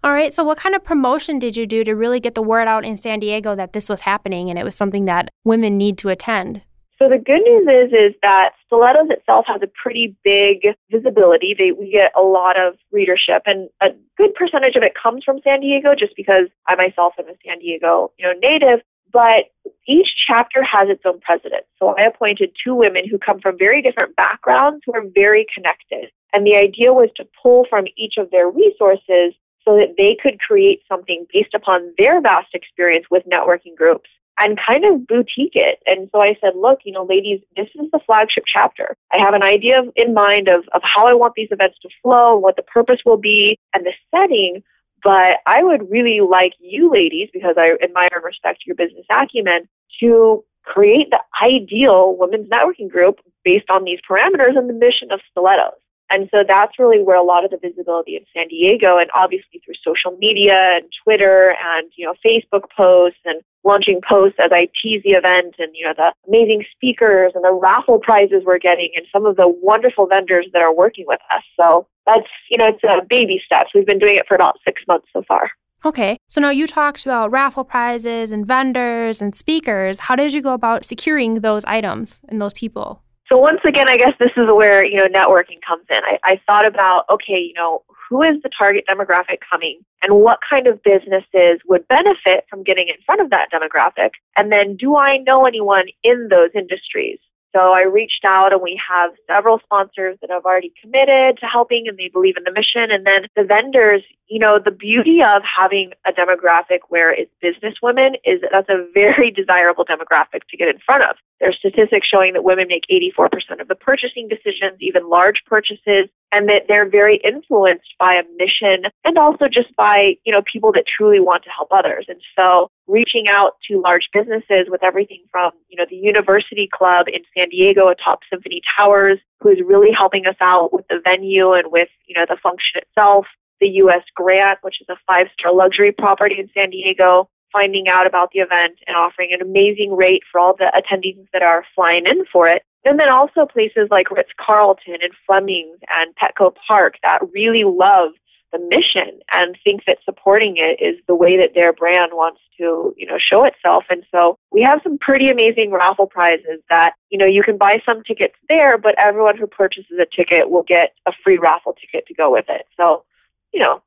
All 0.03 0.11
right. 0.11 0.33
So, 0.33 0.43
what 0.43 0.57
kind 0.57 0.75
of 0.75 0.83
promotion 0.83 1.39
did 1.39 1.55
you 1.55 1.65
do 1.65 1.83
to 1.83 1.93
really 1.93 2.19
get 2.19 2.35
the 2.35 2.41
word 2.41 2.67
out 2.67 2.83
in 2.83 2.97
San 2.97 3.19
Diego 3.19 3.55
that 3.55 3.73
this 3.73 3.87
was 3.87 4.01
happening 4.01 4.49
and 4.49 4.59
it 4.59 4.65
was 4.65 4.75
something 4.75 5.05
that 5.05 5.29
women 5.45 5.77
need 5.77 5.97
to 5.99 6.09
attend? 6.09 6.61
So 7.03 7.09
the 7.09 7.17
good 7.17 7.41
news 7.43 7.67
is 7.67 7.91
is 7.91 8.15
that 8.21 8.51
Stilettos 8.65 9.09
itself 9.09 9.45
has 9.47 9.61
a 9.61 9.67
pretty 9.67 10.15
big 10.23 10.63
visibility. 10.89 11.55
They, 11.57 11.71
we 11.71 11.91
get 11.91 12.11
a 12.15 12.21
lot 12.21 12.57
of 12.57 12.75
readership, 12.91 13.43
and 13.45 13.69
a 13.81 13.87
good 14.15 14.33
percentage 14.35 14.75
of 14.75 14.83
it 14.83 14.93
comes 14.95 15.23
from 15.23 15.41
San 15.43 15.59
Diego, 15.59 15.95
just 15.99 16.15
because 16.15 16.47
I 16.67 16.75
myself 16.75 17.13
am 17.19 17.27
a 17.27 17.33
San 17.45 17.59
Diego, 17.59 18.11
you 18.17 18.25
know, 18.25 18.33
native. 18.39 18.79
But 19.13 19.45
each 19.87 20.07
chapter 20.27 20.63
has 20.63 20.89
its 20.89 21.03
own 21.05 21.19
president. 21.21 21.63
So 21.77 21.95
I 21.97 22.03
appointed 22.03 22.51
two 22.65 22.73
women 22.73 23.07
who 23.07 23.17
come 23.19 23.39
from 23.39 23.57
very 23.57 23.81
different 23.81 24.15
backgrounds 24.15 24.81
who 24.85 24.93
are 24.93 25.03
very 25.13 25.45
connected. 25.53 26.09
And 26.33 26.45
the 26.45 26.55
idea 26.55 26.91
was 26.93 27.09
to 27.17 27.27
pull 27.41 27.65
from 27.69 27.85
each 27.95 28.15
of 28.17 28.31
their 28.31 28.49
resources 28.49 29.35
so 29.63 29.77
that 29.77 29.95
they 29.97 30.17
could 30.21 30.39
create 30.39 30.81
something 30.89 31.25
based 31.31 31.53
upon 31.53 31.93
their 31.97 32.21
vast 32.21 32.53
experience 32.53 33.05
with 33.11 33.23
networking 33.31 33.75
groups 33.77 34.09
and 34.39 34.59
kind 34.65 34.83
of 34.83 35.05
boutique 35.07 35.53
it. 35.55 35.79
And 35.85 36.09
so 36.11 36.21
I 36.21 36.35
said, 36.41 36.53
look, 36.55 36.79
you 36.85 36.91
know, 36.91 37.05
ladies, 37.05 37.41
this 37.55 37.67
is 37.75 37.89
the 37.91 37.99
flagship 38.05 38.45
chapter. 38.51 38.95
I 39.13 39.21
have 39.21 39.35
an 39.35 39.43
idea 39.43 39.83
in 39.95 40.13
mind 40.13 40.47
of, 40.47 40.63
of 40.73 40.81
how 40.83 41.07
I 41.07 41.13
want 41.13 41.33
these 41.35 41.49
events 41.51 41.77
to 41.83 41.89
flow, 42.01 42.35
what 42.35 42.55
the 42.55 42.63
purpose 42.63 42.99
will 43.05 43.17
be, 43.17 43.59
and 43.75 43.85
the 43.85 43.93
setting. 44.13 44.63
But 45.03 45.39
I 45.45 45.63
would 45.63 45.89
really 45.91 46.21
like 46.21 46.53
you 46.59 46.89
ladies, 46.91 47.29
because 47.33 47.55
I 47.57 47.75
admire 47.83 48.09
and 48.13 48.23
respect 48.23 48.63
your 48.65 48.75
business 48.75 49.05
acumen, 49.11 49.67
to 49.99 50.43
create 50.63 51.09
the 51.09 51.19
ideal 51.43 52.15
women's 52.17 52.47
networking 52.49 52.89
group 52.89 53.19
based 53.43 53.69
on 53.69 53.83
these 53.83 53.99
parameters 54.09 54.57
and 54.57 54.69
the 54.69 54.73
mission 54.73 55.11
of 55.11 55.19
Stilettos. 55.31 55.82
And 56.09 56.29
so 56.31 56.43
that's 56.47 56.77
really 56.77 57.01
where 57.01 57.17
a 57.17 57.23
lot 57.23 57.43
of 57.43 57.51
the 57.51 57.57
visibility 57.57 58.15
in 58.15 58.23
San 58.33 58.47
Diego 58.47 58.97
and 58.97 59.09
obviously 59.15 59.61
through 59.63 59.75
social 59.83 60.17
media 60.17 60.75
and 60.75 60.85
Twitter 61.03 61.55
and, 61.63 61.91
you 61.95 62.05
know, 62.05 62.13
Facebook 62.25 62.69
posts 62.75 63.19
and 63.25 63.41
launching 63.63 64.01
posts 64.07 64.37
as 64.39 64.51
I 64.51 64.69
tease 64.81 65.01
the 65.03 65.11
event 65.11 65.55
and, 65.57 65.69
you 65.73 65.85
know, 65.85 65.93
the 65.95 66.13
amazing 66.27 66.65
speakers 66.75 67.31
and 67.33 67.43
the 67.43 67.53
raffle 67.53 67.99
prizes 67.99 68.43
we're 68.45 68.59
getting 68.59 68.89
and 68.95 69.05
some 69.11 69.25
of 69.25 69.37
the 69.37 69.47
wonderful 69.47 70.05
vendors 70.05 70.47
that 70.53 70.61
are 70.61 70.73
working 70.73 71.05
with 71.07 71.19
us. 71.33 71.43
So 71.59 71.87
that's, 72.05 72.27
you 72.49 72.57
know, 72.57 72.67
it's 72.67 72.83
a 72.83 73.05
baby 73.05 73.41
steps. 73.45 73.71
We've 73.73 73.85
been 73.85 73.99
doing 73.99 74.15
it 74.15 74.27
for 74.27 74.35
about 74.35 74.59
six 74.65 74.81
months 74.87 75.07
so 75.13 75.23
far. 75.27 75.51
Okay. 75.85 76.17
So 76.29 76.39
now 76.39 76.49
you 76.49 76.65
talked 76.65 77.05
about 77.05 77.31
raffle 77.31 77.65
prizes 77.65 78.31
and 78.31 78.45
vendors 78.45 79.21
and 79.21 79.35
speakers. 79.35 79.99
How 79.99 80.15
did 80.15 80.33
you 80.33 80.41
go 80.41 80.53
about 80.53 80.85
securing 80.85 81.35
those 81.35 81.65
items 81.65 82.21
and 82.29 82.41
those 82.41 82.53
people? 82.53 83.02
So 83.31 83.37
once 83.37 83.61
again, 83.65 83.89
I 83.89 83.97
guess 83.97 84.13
this 84.19 84.31
is 84.35 84.47
where, 84.47 84.85
you 84.85 84.97
know, 84.97 85.07
networking 85.07 85.59
comes 85.65 85.85
in. 85.89 85.97
I, 86.03 86.19
I 86.23 86.41
thought 86.45 86.67
about, 86.67 87.05
okay, 87.09 87.39
you 87.39 87.53
know, 87.55 87.83
who 88.09 88.21
is 88.21 88.41
the 88.43 88.49
target 88.57 88.83
demographic 88.87 89.37
coming 89.49 89.79
and 90.01 90.19
what 90.19 90.39
kind 90.47 90.67
of 90.67 90.83
businesses 90.83 91.61
would 91.67 91.87
benefit 91.87 92.45
from 92.49 92.63
getting 92.63 92.89
in 92.89 92.95
front 93.05 93.21
of 93.21 93.29
that 93.29 93.47
demographic. 93.51 94.11
And 94.37 94.51
then 94.51 94.75
do 94.75 94.97
I 94.97 95.17
know 95.17 95.45
anyone 95.45 95.85
in 96.03 96.27
those 96.29 96.49
industries? 96.53 97.19
So 97.55 97.73
I 97.73 97.83
reached 97.83 98.25
out 98.25 98.51
and 98.51 98.61
we 98.61 98.79
have 98.89 99.11
several 99.27 99.59
sponsors 99.63 100.17
that 100.21 100.31
have 100.31 100.45
already 100.45 100.73
committed 100.81 101.37
to 101.39 101.45
helping 101.45 101.85
and 101.87 101.97
they 101.97 102.09
believe 102.11 102.35
in 102.35 102.43
the 102.43 102.51
mission. 102.51 102.89
And 102.89 103.05
then 103.05 103.27
the 103.35 103.43
vendors, 103.43 104.01
you 104.27 104.39
know, 104.39 104.57
the 104.63 104.71
beauty 104.71 105.19
of 105.21 105.43
having 105.43 105.91
a 106.07 106.11
demographic 106.11 106.79
where 106.89 107.13
it's 107.13 107.31
business 107.41 107.75
women 107.83 108.15
is 108.25 108.41
that 108.41 108.49
that's 108.51 108.69
a 108.69 108.87
very 108.93 109.29
desirable 109.35 109.85
demographic 109.85 110.41
to 110.49 110.57
get 110.57 110.67
in 110.67 110.79
front 110.83 111.03
of. 111.03 111.15
There's 111.39 111.57
statistics 111.57 112.07
showing 112.07 112.33
that 112.33 112.43
women 112.43 112.67
make 112.67 112.83
84% 112.91 113.61
of 113.61 113.67
the 113.67 113.75
purchasing 113.75 114.27
decisions, 114.27 114.77
even 114.79 115.09
large 115.09 115.43
purchases, 115.45 116.09
and 116.31 116.49
that 116.49 116.63
they're 116.67 116.89
very 116.89 117.17
influenced 117.23 117.93
by 117.99 118.15
a 118.15 118.23
mission 118.37 118.89
and 119.05 119.17
also 119.17 119.45
just 119.45 119.75
by, 119.75 120.15
you 120.25 120.33
know, 120.33 120.41
people 120.51 120.71
that 120.71 120.85
truly 120.87 121.19
want 121.19 121.43
to 121.43 121.49
help 121.49 121.67
others. 121.71 122.05
And 122.07 122.19
so 122.37 122.69
reaching 122.87 123.27
out 123.27 123.53
to 123.69 123.81
large 123.81 124.09
businesses 124.13 124.67
with 124.67 124.83
everything 124.83 125.23
from, 125.31 125.51
you 125.69 125.77
know, 125.77 125.85
the 125.89 125.95
University 125.95 126.69
Club 126.71 127.07
in 127.07 127.21
San 127.37 127.49
Diego 127.49 127.87
atop 127.87 128.19
Symphony 128.29 128.61
Towers, 128.77 129.19
who 129.39 129.49
is 129.49 129.59
really 129.65 129.91
helping 129.97 130.27
us 130.27 130.35
out 130.41 130.73
with 130.73 130.85
the 130.89 130.99
venue 131.03 131.53
and 131.53 131.71
with, 131.71 131.89
you 132.05 132.15
know, 132.15 132.25
the 132.27 132.37
function 132.41 132.81
itself, 132.81 133.25
the 133.61 133.67
US 133.67 134.03
Grant, 134.15 134.59
which 134.61 134.81
is 134.81 134.87
a 134.89 134.97
five 135.07 135.27
star 135.37 135.53
luxury 135.53 135.91
property 135.91 136.35
in 136.39 136.49
San 136.53 136.69
Diego, 136.69 137.29
finding 137.51 137.87
out 137.87 138.07
about 138.07 138.29
the 138.33 138.39
event 138.39 138.79
and 138.87 138.97
offering 138.97 139.29
an 139.31 139.41
amazing 139.41 139.95
rate 139.95 140.23
for 140.31 140.39
all 140.39 140.55
the 140.55 140.71
attendees 140.75 141.25
that 141.31 141.43
are 141.43 141.63
flying 141.75 142.05
in 142.07 142.25
for 142.31 142.47
it. 142.47 142.63
And 142.85 142.99
then 142.99 143.09
also 143.09 143.45
places 143.45 143.87
like 143.89 144.11
Ritz 144.11 144.31
Carlton 144.37 144.97
and 145.01 145.13
Fleming's 145.25 145.79
and 145.89 146.13
Petco 146.15 146.53
Park 146.67 146.95
that 147.01 147.21
really 147.33 147.63
love 147.63 148.11
the 148.53 148.59
mission 148.59 149.19
and 149.33 149.57
think 149.63 149.81
that 149.85 149.97
supporting 150.05 150.55
it 150.57 150.81
is 150.81 150.95
the 151.07 151.15
way 151.15 151.35
that 151.37 151.53
their 151.53 151.73
brand 151.73 152.11
wants 152.13 152.39
to, 152.57 152.93
you 152.95 153.05
know, 153.05 153.17
show 153.17 153.43
itself. 153.43 153.83
And 153.89 154.03
so 154.11 154.37
we 154.51 154.61
have 154.61 154.79
some 154.83 154.97
pretty 154.97 155.29
amazing 155.29 155.71
raffle 155.71 156.07
prizes 156.07 156.61
that, 156.69 156.93
you 157.09 157.17
know, 157.17 157.25
you 157.25 157.43
can 157.43 157.57
buy 157.57 157.81
some 157.85 158.03
tickets 158.03 158.35
there, 158.47 158.77
but 158.77 158.95
everyone 158.97 159.37
who 159.37 159.47
purchases 159.47 159.97
a 159.99 160.05
ticket 160.15 160.49
will 160.51 160.63
get 160.63 160.93
a 161.07 161.11
free 161.23 161.37
raffle 161.37 161.73
ticket 161.73 162.07
to 162.07 162.13
go 162.13 162.31
with 162.31 162.45
it. 162.47 162.67
So, 162.77 163.03
you 163.51 163.59
know, 163.59 163.81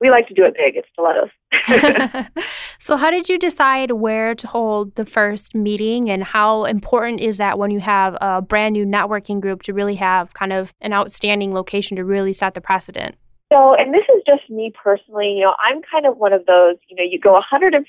we 0.00 0.10
like 0.10 0.28
to 0.28 0.34
do 0.34 0.44
it 0.44 0.54
big. 0.54 0.76
It's 0.76 0.88
stilettos. 0.92 1.30
so, 2.78 2.96
how 2.96 3.10
did 3.10 3.28
you 3.28 3.38
decide 3.38 3.92
where 3.92 4.34
to 4.34 4.46
hold 4.46 4.94
the 4.94 5.04
first 5.04 5.54
meeting, 5.54 6.08
and 6.08 6.22
how 6.22 6.66
important 6.66 7.20
is 7.20 7.38
that 7.38 7.58
when 7.58 7.70
you 7.72 7.80
have 7.80 8.16
a 8.20 8.40
brand 8.40 8.74
new 8.74 8.86
networking 8.86 9.40
group 9.40 9.62
to 9.62 9.72
really 9.72 9.96
have 9.96 10.34
kind 10.34 10.52
of 10.52 10.72
an 10.80 10.92
outstanding 10.92 11.52
location 11.52 11.96
to 11.96 12.04
really 12.04 12.32
set 12.32 12.54
the 12.54 12.60
precedent? 12.60 13.16
So, 13.52 13.74
and 13.74 13.94
this 13.94 14.04
is 14.14 14.22
just 14.26 14.50
me 14.50 14.72
personally, 14.74 15.32
you 15.38 15.40
know, 15.40 15.54
I'm 15.64 15.80
kind 15.90 16.04
of 16.04 16.18
one 16.18 16.34
of 16.34 16.44
those, 16.44 16.76
you 16.88 16.96
know, 16.96 17.02
you 17.02 17.18
go 17.18 17.40
150% 17.40 17.80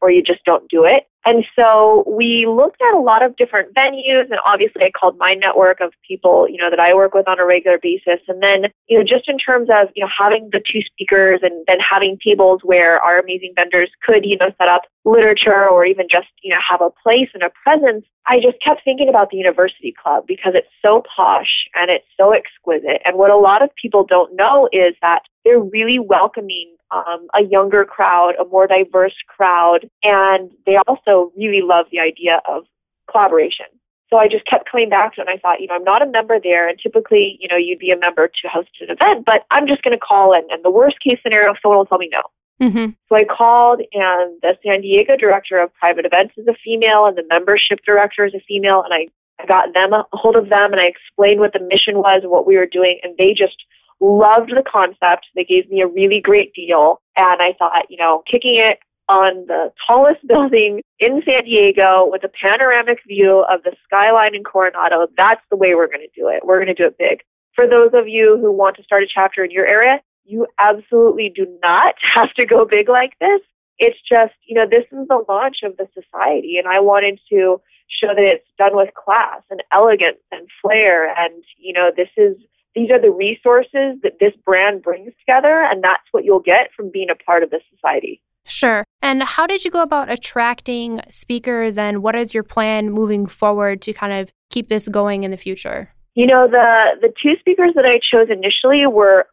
or 0.00 0.10
you 0.10 0.22
just 0.22 0.44
don't 0.44 0.68
do 0.70 0.84
it. 0.84 1.08
And 1.26 1.44
so 1.58 2.04
we 2.06 2.46
looked 2.48 2.80
at 2.80 2.96
a 2.96 3.00
lot 3.00 3.24
of 3.24 3.36
different 3.36 3.74
venues 3.74 4.30
and 4.30 4.38
obviously 4.46 4.84
I 4.84 4.90
called 4.90 5.18
my 5.18 5.34
network 5.34 5.80
of 5.80 5.92
people, 6.06 6.46
you 6.48 6.58
know, 6.58 6.70
that 6.70 6.78
I 6.78 6.94
work 6.94 7.12
with 7.12 7.26
on 7.26 7.40
a 7.40 7.44
regular 7.44 7.78
basis. 7.82 8.20
And 8.28 8.40
then, 8.40 8.70
you 8.86 8.96
know, 8.96 9.04
just 9.04 9.28
in 9.28 9.36
terms 9.36 9.68
of, 9.68 9.88
you 9.96 10.04
know, 10.04 10.10
having 10.16 10.48
the 10.52 10.60
two 10.60 10.80
speakers 10.82 11.40
and 11.42 11.64
then 11.66 11.78
having 11.80 12.16
tables 12.24 12.60
where 12.62 13.02
our 13.02 13.18
amazing 13.18 13.54
vendors 13.56 13.90
could, 14.06 14.24
you 14.24 14.36
know, 14.36 14.50
set 14.58 14.68
up 14.68 14.82
literature 15.08 15.68
or 15.68 15.84
even 15.84 16.06
just, 16.10 16.28
you 16.42 16.52
know, 16.52 16.60
have 16.68 16.80
a 16.80 16.90
place 17.02 17.28
and 17.34 17.42
a 17.42 17.50
presence, 17.62 18.04
I 18.26 18.40
just 18.40 18.62
kept 18.62 18.84
thinking 18.84 19.08
about 19.08 19.30
the 19.30 19.36
university 19.36 19.94
club 20.00 20.24
because 20.26 20.52
it's 20.54 20.68
so 20.84 21.02
posh 21.16 21.68
and 21.74 21.90
it's 21.90 22.06
so 22.16 22.32
exquisite. 22.32 23.00
And 23.04 23.16
what 23.16 23.30
a 23.30 23.36
lot 23.36 23.62
of 23.62 23.70
people 23.80 24.04
don't 24.04 24.34
know 24.36 24.68
is 24.72 24.94
that 25.00 25.22
they're 25.44 25.60
really 25.60 25.98
welcoming 25.98 26.74
um, 26.90 27.26
a 27.34 27.42
younger 27.42 27.84
crowd, 27.84 28.34
a 28.40 28.44
more 28.44 28.66
diverse 28.66 29.14
crowd, 29.26 29.88
and 30.02 30.50
they 30.66 30.76
also 30.86 31.32
really 31.36 31.62
love 31.62 31.86
the 31.90 32.00
idea 32.00 32.40
of 32.48 32.64
collaboration. 33.10 33.66
So 34.10 34.16
I 34.16 34.26
just 34.26 34.46
kept 34.46 34.70
coming 34.70 34.88
back 34.88 35.14
to 35.14 35.20
it 35.20 35.28
and 35.28 35.30
I 35.30 35.38
thought, 35.38 35.60
you 35.60 35.66
know, 35.66 35.74
I'm 35.74 35.84
not 35.84 36.00
a 36.00 36.06
member 36.06 36.38
there 36.42 36.66
and 36.66 36.78
typically, 36.78 37.36
you 37.40 37.48
know, 37.48 37.56
you'd 37.56 37.78
be 37.78 37.90
a 37.90 37.98
member 37.98 38.26
to 38.26 38.48
host 38.48 38.70
an 38.80 38.90
event, 38.90 39.26
but 39.26 39.44
I'm 39.50 39.66
just 39.66 39.82
going 39.82 39.92
to 39.92 40.00
call 40.00 40.32
and, 40.32 40.50
and 40.50 40.64
the 40.64 40.70
worst 40.70 40.96
case 41.06 41.18
scenario, 41.22 41.54
someone 41.60 41.76
will 41.76 41.84
tell 41.84 41.98
me 41.98 42.08
no. 42.10 42.22
Mm-hmm. 42.60 42.90
So 43.08 43.16
I 43.16 43.24
called 43.24 43.80
and 43.92 44.40
the 44.42 44.56
San 44.64 44.80
Diego 44.80 45.16
director 45.16 45.58
of 45.60 45.72
private 45.74 46.04
events 46.04 46.34
is 46.36 46.46
a 46.48 46.54
female 46.64 47.06
and 47.06 47.16
the 47.16 47.24
membership 47.28 47.78
director 47.86 48.26
is 48.26 48.34
a 48.34 48.40
female 48.46 48.82
and 48.82 48.92
I, 48.92 49.06
got 49.46 49.72
them 49.72 49.92
a 49.92 50.04
hold 50.12 50.34
of 50.34 50.48
them 50.48 50.72
and 50.72 50.80
I 50.80 50.86
explained 50.86 51.38
what 51.38 51.52
the 51.52 51.60
mission 51.60 51.98
was 51.98 52.22
and 52.22 52.30
what 52.30 52.44
we 52.44 52.56
were 52.56 52.66
doing 52.66 52.98
and 53.04 53.16
they 53.16 53.34
just 53.34 53.54
loved 54.00 54.50
the 54.50 54.64
concept. 54.68 55.26
They 55.36 55.44
gave 55.44 55.70
me 55.70 55.80
a 55.80 55.86
really 55.86 56.20
great 56.20 56.52
deal. 56.54 57.00
And 57.16 57.40
I 57.40 57.52
thought, 57.58 57.86
you 57.88 57.98
know, 57.98 58.22
kicking 58.30 58.56
it 58.56 58.78
on 59.08 59.46
the 59.46 59.72
tallest 59.86 60.26
building 60.26 60.82
in 60.98 61.22
San 61.24 61.44
Diego 61.44 62.08
with 62.10 62.24
a 62.24 62.28
panoramic 62.28 62.98
view 63.06 63.44
of 63.48 63.62
the 63.62 63.74
skyline 63.84 64.34
in 64.34 64.44
Coronado, 64.44 65.06
that's 65.16 65.42
the 65.50 65.56
way 65.56 65.74
we're 65.74 65.86
going 65.86 66.06
to 66.06 66.20
do 66.20 66.28
it. 66.28 66.44
We're 66.44 66.62
going 66.62 66.74
to 66.74 66.74
do 66.74 66.86
it 66.86 66.98
big. 66.98 67.20
For 67.54 67.66
those 67.66 67.90
of 67.92 68.06
you 68.06 68.38
who 68.40 68.52
want 68.52 68.76
to 68.76 68.82
start 68.84 69.02
a 69.02 69.06
chapter 69.12 69.44
in 69.44 69.50
your 69.50 69.66
area, 69.66 70.00
you 70.28 70.46
absolutely 70.58 71.32
do 71.34 71.46
not 71.62 71.94
have 72.14 72.32
to 72.34 72.46
go 72.46 72.64
big 72.64 72.88
like 72.88 73.18
this. 73.20 73.40
It's 73.78 73.98
just, 74.08 74.34
you 74.46 74.54
know, 74.54 74.66
this 74.68 74.84
is 74.90 75.06
the 75.08 75.24
launch 75.28 75.58
of 75.62 75.76
the 75.76 75.88
society, 75.94 76.56
and 76.58 76.66
I 76.66 76.80
wanted 76.80 77.20
to 77.30 77.60
show 77.88 78.08
that 78.08 78.18
it's 78.18 78.46
done 78.58 78.76
with 78.76 78.92
class 78.94 79.40
and 79.50 79.62
elegance 79.72 80.18
and 80.32 80.48
flair. 80.60 81.08
And, 81.16 81.44
you 81.56 81.72
know, 81.72 81.90
this 81.96 82.08
is 82.16 82.36
these 82.74 82.90
are 82.90 83.00
the 83.00 83.10
resources 83.10 84.00
that 84.02 84.18
this 84.20 84.34
brand 84.44 84.82
brings 84.82 85.12
together, 85.20 85.62
and 85.62 85.82
that's 85.82 86.02
what 86.10 86.24
you'll 86.24 86.40
get 86.40 86.70
from 86.76 86.90
being 86.90 87.08
a 87.10 87.14
part 87.14 87.42
of 87.42 87.50
the 87.50 87.60
society. 87.74 88.20
Sure. 88.44 88.84
And 89.02 89.22
how 89.22 89.46
did 89.46 89.64
you 89.64 89.70
go 89.70 89.82
about 89.82 90.10
attracting 90.10 91.00
speakers, 91.10 91.78
and 91.78 92.02
what 92.02 92.16
is 92.16 92.34
your 92.34 92.42
plan 92.42 92.90
moving 92.90 93.26
forward 93.26 93.80
to 93.82 93.92
kind 93.92 94.12
of 94.12 94.30
keep 94.50 94.68
this 94.68 94.88
going 94.88 95.22
in 95.22 95.30
the 95.30 95.36
future? 95.36 95.92
You 96.14 96.26
know, 96.26 96.48
the 96.48 96.98
the 97.00 97.12
two 97.22 97.34
speakers 97.38 97.72
that 97.74 97.84
I 97.84 97.98
chose 97.98 98.28
initially 98.30 98.86
were 98.86 99.26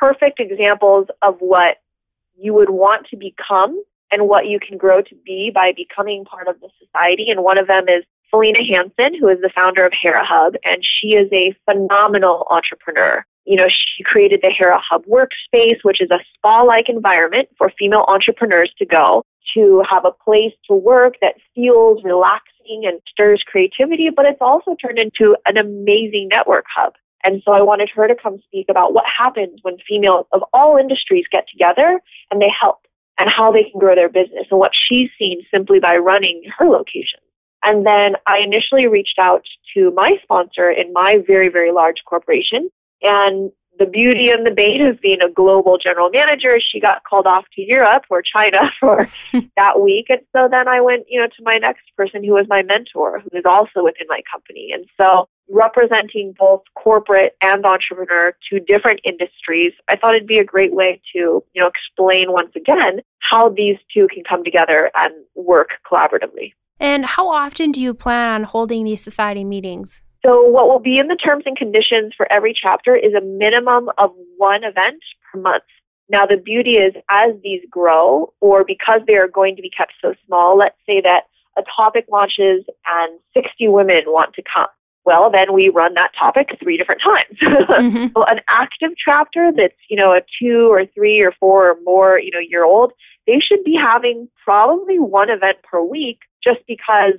perfect 0.00 0.40
examples 0.40 1.06
of 1.22 1.36
what 1.40 1.76
you 2.36 2.54
would 2.54 2.70
want 2.70 3.06
to 3.10 3.16
become 3.16 3.80
and 4.10 4.26
what 4.26 4.46
you 4.46 4.58
can 4.58 4.78
grow 4.78 5.02
to 5.02 5.14
be 5.24 5.52
by 5.54 5.72
becoming 5.76 6.24
part 6.24 6.48
of 6.48 6.58
the 6.60 6.68
society. 6.82 7.26
And 7.28 7.44
one 7.44 7.58
of 7.58 7.66
them 7.66 7.84
is 7.88 8.04
Felena 8.32 8.60
Hanson, 8.72 9.18
who 9.20 9.28
is 9.28 9.38
the 9.40 9.50
founder 9.54 9.84
of 9.84 9.92
Hera 10.00 10.24
Hub, 10.24 10.54
and 10.64 10.82
she 10.82 11.14
is 11.14 11.28
a 11.32 11.54
phenomenal 11.64 12.46
entrepreneur. 12.50 13.24
You 13.44 13.56
know, 13.56 13.68
she 13.68 14.02
created 14.04 14.40
the 14.42 14.52
Hera 14.56 14.80
Hub 14.88 15.04
workspace, 15.06 15.78
which 15.82 16.00
is 16.00 16.10
a 16.10 16.18
spa 16.34 16.62
like 16.62 16.88
environment 16.88 17.48
for 17.58 17.72
female 17.78 18.04
entrepreneurs 18.08 18.72
to 18.78 18.86
go 18.86 19.24
to 19.54 19.82
have 19.90 20.04
a 20.04 20.12
place 20.12 20.52
to 20.68 20.74
work 20.74 21.14
that 21.20 21.34
feels 21.54 22.02
relaxing 22.04 22.84
and 22.84 23.00
stirs 23.08 23.42
creativity, 23.46 24.08
but 24.14 24.26
it's 24.26 24.40
also 24.40 24.76
turned 24.80 24.98
into 24.98 25.36
an 25.46 25.56
amazing 25.56 26.28
network 26.30 26.64
hub. 26.74 26.92
And 27.24 27.42
so 27.44 27.52
I 27.52 27.62
wanted 27.62 27.90
her 27.94 28.08
to 28.08 28.14
come 28.14 28.38
speak 28.46 28.66
about 28.68 28.94
what 28.94 29.04
happens 29.06 29.60
when 29.62 29.76
females 29.86 30.26
of 30.32 30.42
all 30.52 30.76
industries 30.76 31.26
get 31.30 31.46
together 31.50 32.00
and 32.30 32.40
they 32.40 32.50
help 32.60 32.78
and 33.18 33.28
how 33.28 33.52
they 33.52 33.64
can 33.64 33.78
grow 33.78 33.94
their 33.94 34.08
business 34.08 34.46
and 34.50 34.58
what 34.58 34.72
she's 34.74 35.10
seen 35.18 35.42
simply 35.52 35.78
by 35.78 35.96
running 35.96 36.42
her 36.58 36.66
location. 36.66 37.20
And 37.62 37.86
then 37.86 38.14
I 38.26 38.38
initially 38.38 38.86
reached 38.86 39.18
out 39.18 39.42
to 39.74 39.90
my 39.94 40.16
sponsor 40.22 40.70
in 40.70 40.92
my 40.94 41.18
very, 41.26 41.48
very 41.48 41.72
large 41.72 42.02
corporation. 42.06 42.70
And 43.02 43.52
the 43.80 43.86
beauty 43.86 44.30
and 44.30 44.46
the 44.46 44.50
bane 44.50 44.86
of 44.86 45.00
being 45.00 45.22
a 45.22 45.32
global 45.32 45.78
general 45.78 46.10
manager, 46.10 46.58
she 46.60 46.78
got 46.78 47.02
called 47.02 47.26
off 47.26 47.46
to 47.56 47.62
Europe 47.62 48.04
or 48.10 48.22
China 48.22 48.70
for 48.80 49.08
that 49.56 49.80
week. 49.80 50.06
And 50.10 50.20
so 50.36 50.48
then 50.48 50.68
I 50.68 50.80
went, 50.82 51.06
you 51.08 51.18
know, 51.18 51.26
to 51.26 51.42
my 51.42 51.56
next 51.56 51.84
person 51.96 52.22
who 52.22 52.34
was 52.34 52.46
my 52.48 52.62
mentor, 52.62 53.20
who 53.20 53.36
is 53.36 53.44
also 53.46 53.82
within 53.82 54.06
my 54.08 54.20
company. 54.30 54.70
And 54.72 54.84
so 55.00 55.28
representing 55.48 56.34
both 56.38 56.62
corporate 56.76 57.36
and 57.42 57.64
entrepreneur 57.64 58.34
to 58.50 58.60
different 58.60 59.00
industries, 59.02 59.72
I 59.88 59.96
thought 59.96 60.14
it'd 60.14 60.28
be 60.28 60.38
a 60.38 60.44
great 60.44 60.74
way 60.74 61.00
to, 61.14 61.18
you 61.18 61.62
know, 61.62 61.68
explain 61.68 62.32
once 62.32 62.52
again 62.54 63.00
how 63.18 63.48
these 63.48 63.76
two 63.92 64.08
can 64.12 64.22
come 64.28 64.44
together 64.44 64.90
and 64.94 65.12
work 65.34 65.70
collaboratively. 65.90 66.52
And 66.78 67.04
how 67.04 67.28
often 67.28 67.72
do 67.72 67.82
you 67.82 67.94
plan 67.94 68.28
on 68.28 68.44
holding 68.44 68.84
these 68.84 69.02
society 69.02 69.44
meetings? 69.44 70.02
So, 70.24 70.42
what 70.42 70.68
will 70.68 70.80
be 70.80 70.98
in 70.98 71.08
the 71.08 71.16
terms 71.16 71.44
and 71.46 71.56
conditions 71.56 72.12
for 72.16 72.30
every 72.30 72.54
chapter 72.54 72.94
is 72.94 73.14
a 73.14 73.20
minimum 73.20 73.88
of 73.98 74.12
one 74.36 74.64
event 74.64 75.02
per 75.32 75.40
month. 75.40 75.64
Now, 76.10 76.26
the 76.26 76.36
beauty 76.36 76.72
is 76.72 76.94
as 77.08 77.34
these 77.42 77.62
grow, 77.70 78.32
or 78.40 78.64
because 78.64 79.00
they 79.06 79.14
are 79.14 79.28
going 79.28 79.56
to 79.56 79.62
be 79.62 79.70
kept 79.70 79.92
so 80.02 80.14
small, 80.26 80.58
let's 80.58 80.76
say 80.84 81.00
that 81.00 81.24
a 81.56 81.62
topic 81.76 82.06
launches 82.10 82.64
and 82.86 83.18
60 83.34 83.68
women 83.68 84.02
want 84.06 84.34
to 84.34 84.42
come. 84.54 84.68
Well, 85.04 85.30
then 85.30 85.52
we 85.52 85.70
run 85.70 85.94
that 85.94 86.12
topic 86.18 86.48
three 86.62 86.76
different 86.76 87.00
times. 87.02 87.38
mm-hmm. 87.42 88.06
so 88.14 88.24
an 88.24 88.40
active 88.48 88.90
chapter 89.02 89.50
that's, 89.56 89.74
you 89.88 89.96
know, 89.96 90.12
a 90.12 90.20
two 90.40 90.70
or 90.70 90.84
three 90.86 91.22
or 91.22 91.32
four 91.40 91.70
or 91.70 91.76
more, 91.84 92.18
you 92.18 92.30
know, 92.30 92.38
year 92.38 92.64
old, 92.64 92.92
they 93.26 93.40
should 93.40 93.64
be 93.64 93.74
having 93.80 94.28
probably 94.44 94.98
one 94.98 95.30
event 95.30 95.58
per 95.62 95.82
week 95.82 96.18
just 96.44 96.60
because, 96.66 97.14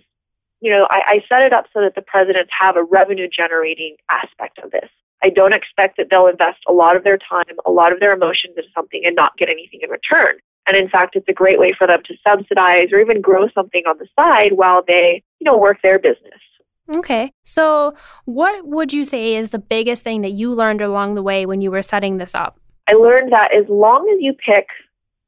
you 0.61 0.71
know, 0.71 0.87
I, 0.89 1.01
I 1.07 1.25
set 1.27 1.41
it 1.41 1.53
up 1.53 1.65
so 1.73 1.81
that 1.81 1.95
the 1.95 2.01
presidents 2.01 2.51
have 2.57 2.77
a 2.77 2.83
revenue 2.83 3.27
generating 3.27 3.97
aspect 4.09 4.59
of 4.63 4.71
this. 4.71 4.89
I 5.23 5.29
don't 5.29 5.53
expect 5.53 5.97
that 5.97 6.07
they'll 6.09 6.27
invest 6.27 6.59
a 6.67 6.73
lot 6.73 6.95
of 6.95 7.03
their 7.03 7.17
time, 7.17 7.55
a 7.65 7.71
lot 7.71 7.91
of 7.91 7.99
their 7.99 8.13
emotions 8.13 8.53
into 8.57 8.69
something 8.73 9.01
and 9.05 9.15
not 9.15 9.37
get 9.37 9.49
anything 9.49 9.81
in 9.83 9.89
return. 9.89 10.37
And 10.67 10.77
in 10.77 10.89
fact, 10.89 11.15
it's 11.15 11.27
a 11.27 11.33
great 11.33 11.59
way 11.59 11.73
for 11.77 11.87
them 11.87 12.01
to 12.05 12.13
subsidize 12.25 12.91
or 12.91 12.99
even 12.99 13.21
grow 13.21 13.47
something 13.49 13.83
on 13.87 13.97
the 13.97 14.07
side 14.15 14.53
while 14.53 14.83
they, 14.87 15.23
you 15.39 15.45
know, 15.45 15.57
work 15.57 15.77
their 15.81 15.99
business. 15.99 16.39
Okay. 16.93 17.31
So, 17.43 17.95
what 18.25 18.67
would 18.67 18.93
you 18.93 19.05
say 19.05 19.35
is 19.35 19.51
the 19.51 19.59
biggest 19.59 20.03
thing 20.03 20.21
that 20.21 20.31
you 20.31 20.53
learned 20.53 20.81
along 20.81 21.15
the 21.15 21.23
way 21.23 21.45
when 21.45 21.61
you 21.61 21.71
were 21.71 21.81
setting 21.81 22.17
this 22.17 22.35
up? 22.35 22.59
I 22.87 22.93
learned 22.93 23.31
that 23.31 23.53
as 23.55 23.65
long 23.69 24.09
as 24.13 24.21
you 24.21 24.33
pick 24.33 24.67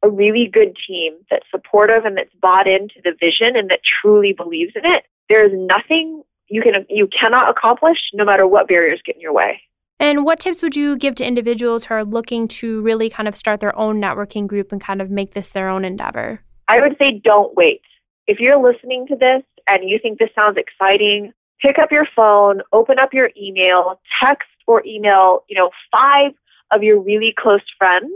a 0.03 0.09
really 0.09 0.49
good 0.51 0.75
team 0.87 1.13
that's 1.31 1.45
supportive 1.49 2.03
and 2.03 2.17
that's 2.17 2.33
bought 2.41 2.67
into 2.67 2.95
the 3.03 3.13
vision 3.19 3.55
and 3.55 3.69
that 3.69 3.79
truly 4.01 4.33
believes 4.33 4.73
in 4.75 4.85
it, 4.85 5.05
there 5.29 5.45
is 5.45 5.51
nothing 5.53 6.23
you 6.49 6.61
can 6.61 6.85
you 6.89 7.07
cannot 7.07 7.49
accomplish 7.49 7.97
no 8.13 8.25
matter 8.25 8.45
what 8.45 8.67
barriers 8.67 9.01
get 9.05 9.15
in 9.15 9.21
your 9.21 9.33
way. 9.33 9.61
And 9.99 10.25
what 10.25 10.39
tips 10.39 10.61
would 10.61 10.75
you 10.75 10.97
give 10.97 11.15
to 11.15 11.25
individuals 11.25 11.85
who 11.85 11.95
are 11.95 12.03
looking 12.03 12.47
to 12.49 12.81
really 12.81 13.09
kind 13.09 13.27
of 13.27 13.35
start 13.35 13.59
their 13.59 13.77
own 13.77 14.01
networking 14.01 14.47
group 14.47 14.71
and 14.71 14.81
kind 14.81 15.01
of 15.01 15.09
make 15.09 15.33
this 15.33 15.51
their 15.51 15.69
own 15.69 15.85
endeavor? 15.85 16.41
I 16.67 16.81
would 16.81 16.95
say 17.01 17.21
don't 17.23 17.55
wait. 17.55 17.81
If 18.27 18.39
you're 18.39 18.61
listening 18.61 19.07
to 19.07 19.15
this 19.15 19.43
and 19.67 19.89
you 19.89 19.99
think 20.01 20.19
this 20.19 20.29
sounds 20.35 20.57
exciting, 20.57 21.31
pick 21.61 21.79
up 21.79 21.91
your 21.91 22.07
phone, 22.15 22.61
open 22.71 22.99
up 22.99 23.13
your 23.13 23.31
email, 23.41 23.99
text 24.21 24.49
or 24.67 24.85
email, 24.85 25.43
you 25.47 25.57
know, 25.57 25.69
five 25.91 26.31
of 26.71 26.83
your 26.83 26.99
really 26.99 27.33
close 27.37 27.61
friends 27.77 28.11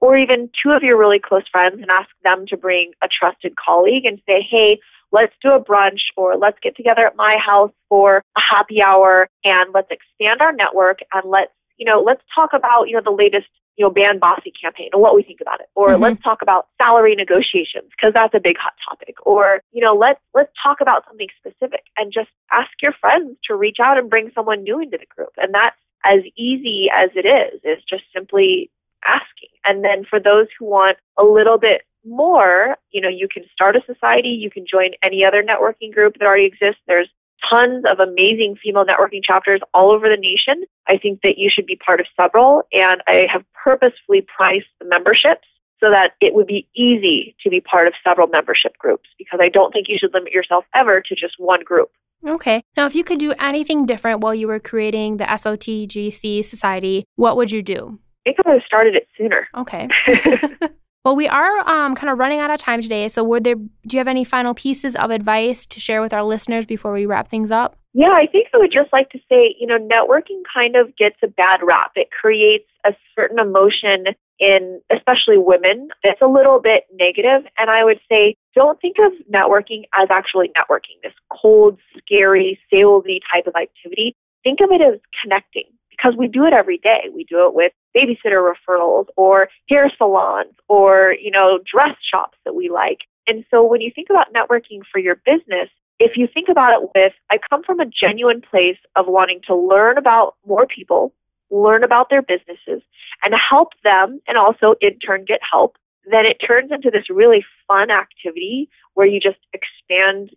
or 0.00 0.16
even 0.16 0.50
two 0.62 0.72
of 0.72 0.82
your 0.82 0.98
really 0.98 1.20
close 1.20 1.44
friends 1.50 1.80
and 1.80 1.90
ask 1.90 2.08
them 2.24 2.44
to 2.48 2.56
bring 2.56 2.92
a 3.02 3.08
trusted 3.08 3.54
colleague 3.56 4.04
and 4.04 4.20
say, 4.26 4.46
hey, 4.48 4.78
let's 5.12 5.34
do 5.42 5.50
a 5.50 5.62
brunch 5.62 6.00
or 6.16 6.36
let's 6.36 6.58
get 6.62 6.76
together 6.76 7.06
at 7.06 7.16
my 7.16 7.36
house 7.44 7.72
for 7.88 8.24
a 8.36 8.40
happy 8.40 8.82
hour 8.82 9.28
and 9.44 9.70
let's 9.72 9.90
expand 9.90 10.40
our 10.40 10.52
network 10.52 11.00
and 11.12 11.30
let's, 11.30 11.52
you 11.76 11.86
know, 11.86 12.02
let's 12.04 12.22
talk 12.34 12.50
about, 12.54 12.88
you 12.88 12.94
know, 12.94 13.02
the 13.04 13.10
latest, 13.10 13.46
you 13.76 13.84
know, 13.84 13.90
Ban 13.90 14.18
Bossy 14.18 14.52
campaign 14.60 14.90
and 14.92 15.00
what 15.00 15.14
we 15.14 15.22
think 15.22 15.40
about 15.40 15.60
it. 15.60 15.66
Or 15.74 15.90
mm-hmm. 15.90 16.02
let's 16.02 16.22
talk 16.22 16.42
about 16.42 16.68
salary 16.80 17.14
negotiations 17.14 17.90
because 17.90 18.12
that's 18.14 18.34
a 18.34 18.40
big 18.40 18.56
hot 18.58 18.72
topic. 18.88 19.16
Or, 19.24 19.60
you 19.72 19.82
know, 19.82 19.94
let's 19.94 20.20
let's 20.34 20.52
talk 20.62 20.80
about 20.80 21.04
something 21.06 21.28
specific 21.38 21.84
and 21.96 22.12
just 22.12 22.30
ask 22.50 22.70
your 22.80 22.92
friends 23.00 23.36
to 23.48 23.54
reach 23.54 23.78
out 23.82 23.98
and 23.98 24.10
bring 24.10 24.30
someone 24.34 24.62
new 24.62 24.80
into 24.80 24.98
the 24.98 25.06
group. 25.14 25.32
And 25.36 25.54
that's 25.54 25.76
as 26.04 26.20
easy 26.36 26.88
as 26.94 27.10
it 27.14 27.26
is, 27.26 27.60
is 27.64 27.82
just 27.88 28.04
simply 28.14 28.70
asking. 29.04 29.50
And 29.64 29.84
then 29.84 30.04
for 30.08 30.18
those 30.20 30.46
who 30.58 30.66
want 30.66 30.98
a 31.18 31.24
little 31.24 31.58
bit 31.58 31.82
more, 32.04 32.76
you 32.90 33.00
know, 33.00 33.08
you 33.08 33.28
can 33.28 33.44
start 33.52 33.76
a 33.76 33.80
society, 33.86 34.28
you 34.28 34.50
can 34.50 34.64
join 34.70 34.90
any 35.02 35.24
other 35.24 35.42
networking 35.42 35.92
group 35.92 36.18
that 36.18 36.26
already 36.26 36.46
exists. 36.46 36.80
There's 36.86 37.08
tons 37.48 37.84
of 37.90 37.98
amazing 37.98 38.56
female 38.62 38.84
networking 38.84 39.22
chapters 39.22 39.60
all 39.74 39.90
over 39.90 40.08
the 40.08 40.16
nation. 40.16 40.64
I 40.86 40.96
think 40.96 41.20
that 41.22 41.34
you 41.36 41.50
should 41.50 41.66
be 41.66 41.76
part 41.76 42.00
of 42.00 42.06
several, 42.20 42.62
and 42.72 43.02
I 43.06 43.26
have 43.32 43.44
purposefully 43.52 44.24
priced 44.34 44.66
the 44.80 44.86
memberships 44.86 45.46
so 45.82 45.90
that 45.90 46.12
it 46.20 46.34
would 46.34 46.46
be 46.46 46.68
easy 46.76 47.34
to 47.42 47.50
be 47.50 47.60
part 47.60 47.88
of 47.88 47.94
several 48.06 48.28
membership 48.28 48.76
groups 48.78 49.08
because 49.18 49.40
I 49.42 49.48
don't 49.48 49.72
think 49.72 49.86
you 49.88 49.98
should 49.98 50.14
limit 50.14 50.32
yourself 50.32 50.64
ever 50.74 51.00
to 51.00 51.14
just 51.14 51.34
one 51.38 51.64
group. 51.64 51.90
Okay. 52.26 52.62
Now, 52.76 52.86
if 52.86 52.94
you 52.94 53.02
could 53.02 53.18
do 53.18 53.34
anything 53.40 53.84
different 53.84 54.20
while 54.20 54.34
you 54.34 54.46
were 54.46 54.60
creating 54.60 55.16
the 55.16 55.24
SOTGC 55.24 56.44
Society, 56.44 57.04
what 57.16 57.36
would 57.36 57.50
you 57.50 57.62
do? 57.62 57.98
I 58.24 58.30
think 58.30 58.36
I 58.38 58.50
would 58.50 58.60
have 58.60 58.66
started 58.66 58.94
it 58.94 59.08
sooner. 59.18 59.48
Okay. 59.56 59.88
Well, 61.04 61.16
we 61.16 61.26
are 61.26 61.68
um, 61.68 61.96
kind 61.96 62.10
of 62.10 62.18
running 62.18 62.38
out 62.38 62.50
of 62.50 62.58
time 62.58 62.80
today. 62.80 63.08
So, 63.08 63.24
would 63.24 63.42
there? 63.42 63.56
Do 63.56 63.96
you 63.96 63.98
have 63.98 64.06
any 64.06 64.22
final 64.24 64.54
pieces 64.54 64.94
of 64.94 65.10
advice 65.10 65.66
to 65.66 65.80
share 65.80 66.00
with 66.00 66.14
our 66.14 66.22
listeners 66.22 66.64
before 66.64 66.92
we 66.92 67.06
wrap 67.06 67.28
things 67.28 67.50
up? 67.50 67.76
Yeah, 67.92 68.12
I 68.12 68.26
think 68.30 68.48
I 68.54 68.58
would 68.58 68.72
just 68.72 68.92
like 68.92 69.10
to 69.10 69.18
say, 69.28 69.54
you 69.58 69.66
know, 69.66 69.78
networking 69.78 70.42
kind 70.54 70.76
of 70.76 70.96
gets 70.96 71.16
a 71.22 71.26
bad 71.26 71.60
rap. 71.62 71.92
It 71.96 72.08
creates 72.10 72.68
a 72.86 72.92
certain 73.16 73.38
emotion 73.38 74.14
in 74.38 74.80
especially 74.90 75.38
women 75.38 75.88
that's 76.02 76.22
a 76.22 76.26
little 76.26 76.60
bit 76.60 76.84
negative. 76.94 77.50
And 77.58 77.68
I 77.68 77.84
would 77.84 78.00
say, 78.08 78.36
don't 78.54 78.80
think 78.80 78.96
of 78.98 79.12
networking 79.32 79.82
as 79.94 80.08
actually 80.10 80.50
networking, 80.56 81.02
this 81.02 81.12
cold, 81.30 81.78
scary, 81.98 82.58
salesy 82.72 83.18
type 83.32 83.46
of 83.46 83.54
activity. 83.60 84.14
Think 84.42 84.60
of 84.60 84.70
it 84.70 84.80
as 84.80 85.00
connecting 85.22 85.64
because 85.96 86.14
we 86.18 86.26
do 86.26 86.44
it 86.44 86.52
every 86.52 86.78
day. 86.78 87.08
We 87.14 87.24
do 87.24 87.46
it 87.46 87.54
with 87.54 87.72
babysitter 87.96 88.52
referrals 88.52 89.06
or 89.16 89.48
hair 89.68 89.90
salons 89.96 90.54
or, 90.68 91.14
you 91.20 91.30
know, 91.30 91.60
dress 91.70 91.96
shops 92.12 92.38
that 92.44 92.54
we 92.54 92.68
like. 92.68 92.98
And 93.26 93.44
so 93.50 93.64
when 93.64 93.80
you 93.80 93.92
think 93.94 94.08
about 94.10 94.32
networking 94.34 94.80
for 94.90 94.98
your 94.98 95.16
business, 95.24 95.68
if 95.98 96.16
you 96.16 96.26
think 96.32 96.48
about 96.48 96.72
it 96.72 96.90
with, 96.94 97.12
I 97.30 97.38
come 97.50 97.62
from 97.62 97.78
a 97.78 97.86
genuine 97.86 98.40
place 98.40 98.78
of 98.96 99.06
wanting 99.06 99.40
to 99.46 99.54
learn 99.54 99.98
about 99.98 100.34
more 100.44 100.66
people, 100.66 101.14
learn 101.50 101.84
about 101.84 102.10
their 102.10 102.22
businesses, 102.22 102.82
and 103.24 103.34
help 103.50 103.68
them, 103.84 104.20
and 104.26 104.36
also 104.36 104.74
in 104.80 104.98
turn 104.98 105.24
get 105.24 105.40
help, 105.48 105.76
then 106.10 106.26
it 106.26 106.38
turns 106.44 106.72
into 106.72 106.90
this 106.90 107.08
really 107.08 107.44
fun 107.68 107.90
activity 107.90 108.68
where 108.94 109.06
you 109.06 109.20
just 109.20 109.38
expand, 109.52 110.30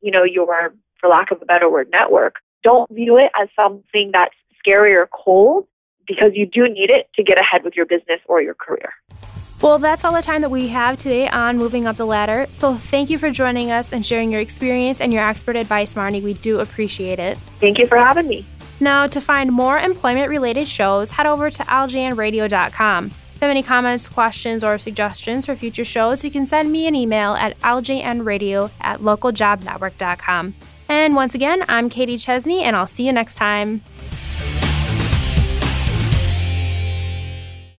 you 0.00 0.10
know, 0.10 0.24
your, 0.24 0.74
for 0.98 1.08
lack 1.08 1.30
of 1.30 1.40
a 1.40 1.44
better 1.44 1.70
word, 1.70 1.88
network. 1.92 2.36
Don't 2.64 2.90
view 2.90 3.18
it 3.18 3.30
as 3.40 3.48
something 3.54 4.10
that's 4.12 4.34
scary 4.62 4.94
or 4.94 5.08
cold 5.12 5.66
because 6.06 6.32
you 6.34 6.46
do 6.46 6.64
need 6.64 6.90
it 6.90 7.08
to 7.14 7.22
get 7.22 7.38
ahead 7.38 7.64
with 7.64 7.74
your 7.74 7.86
business 7.86 8.20
or 8.26 8.40
your 8.42 8.54
career. 8.54 8.92
Well, 9.62 9.78
that's 9.78 10.04
all 10.04 10.12
the 10.12 10.22
time 10.22 10.40
that 10.40 10.50
we 10.50 10.68
have 10.68 10.98
today 10.98 11.28
on 11.28 11.56
Moving 11.56 11.86
Up 11.86 11.96
the 11.96 12.04
Ladder. 12.04 12.48
So 12.50 12.74
thank 12.74 13.10
you 13.10 13.18
for 13.18 13.30
joining 13.30 13.70
us 13.70 13.92
and 13.92 14.04
sharing 14.04 14.32
your 14.32 14.40
experience 14.40 15.00
and 15.00 15.12
your 15.12 15.22
expert 15.22 15.54
advice, 15.54 15.94
Marney. 15.94 16.20
We 16.20 16.34
do 16.34 16.58
appreciate 16.58 17.20
it. 17.20 17.38
Thank 17.60 17.78
you 17.78 17.86
for 17.86 17.96
having 17.96 18.26
me. 18.26 18.44
Now, 18.80 19.06
to 19.06 19.20
find 19.20 19.52
more 19.52 19.78
employment 19.78 20.28
related 20.28 20.66
shows, 20.66 21.12
head 21.12 21.26
over 21.26 21.48
to 21.48 21.62
ljnradio.com. 21.62 23.06
If 23.06 23.12
you 23.12 23.40
have 23.42 23.50
any 23.50 23.62
comments, 23.62 24.08
questions, 24.08 24.64
or 24.64 24.78
suggestions 24.78 25.46
for 25.46 25.54
future 25.54 25.84
shows, 25.84 26.24
you 26.24 26.32
can 26.32 26.44
send 26.44 26.72
me 26.72 26.88
an 26.88 26.96
email 26.96 27.34
at 27.34 27.56
ljnradio 27.60 28.70
at 28.80 29.00
localjobnetwork.com. 29.00 30.54
And 30.88 31.14
once 31.14 31.36
again, 31.36 31.64
I'm 31.68 31.88
Katie 31.88 32.18
Chesney, 32.18 32.64
and 32.64 32.74
I'll 32.74 32.88
see 32.88 33.06
you 33.06 33.12
next 33.12 33.36
time. 33.36 33.82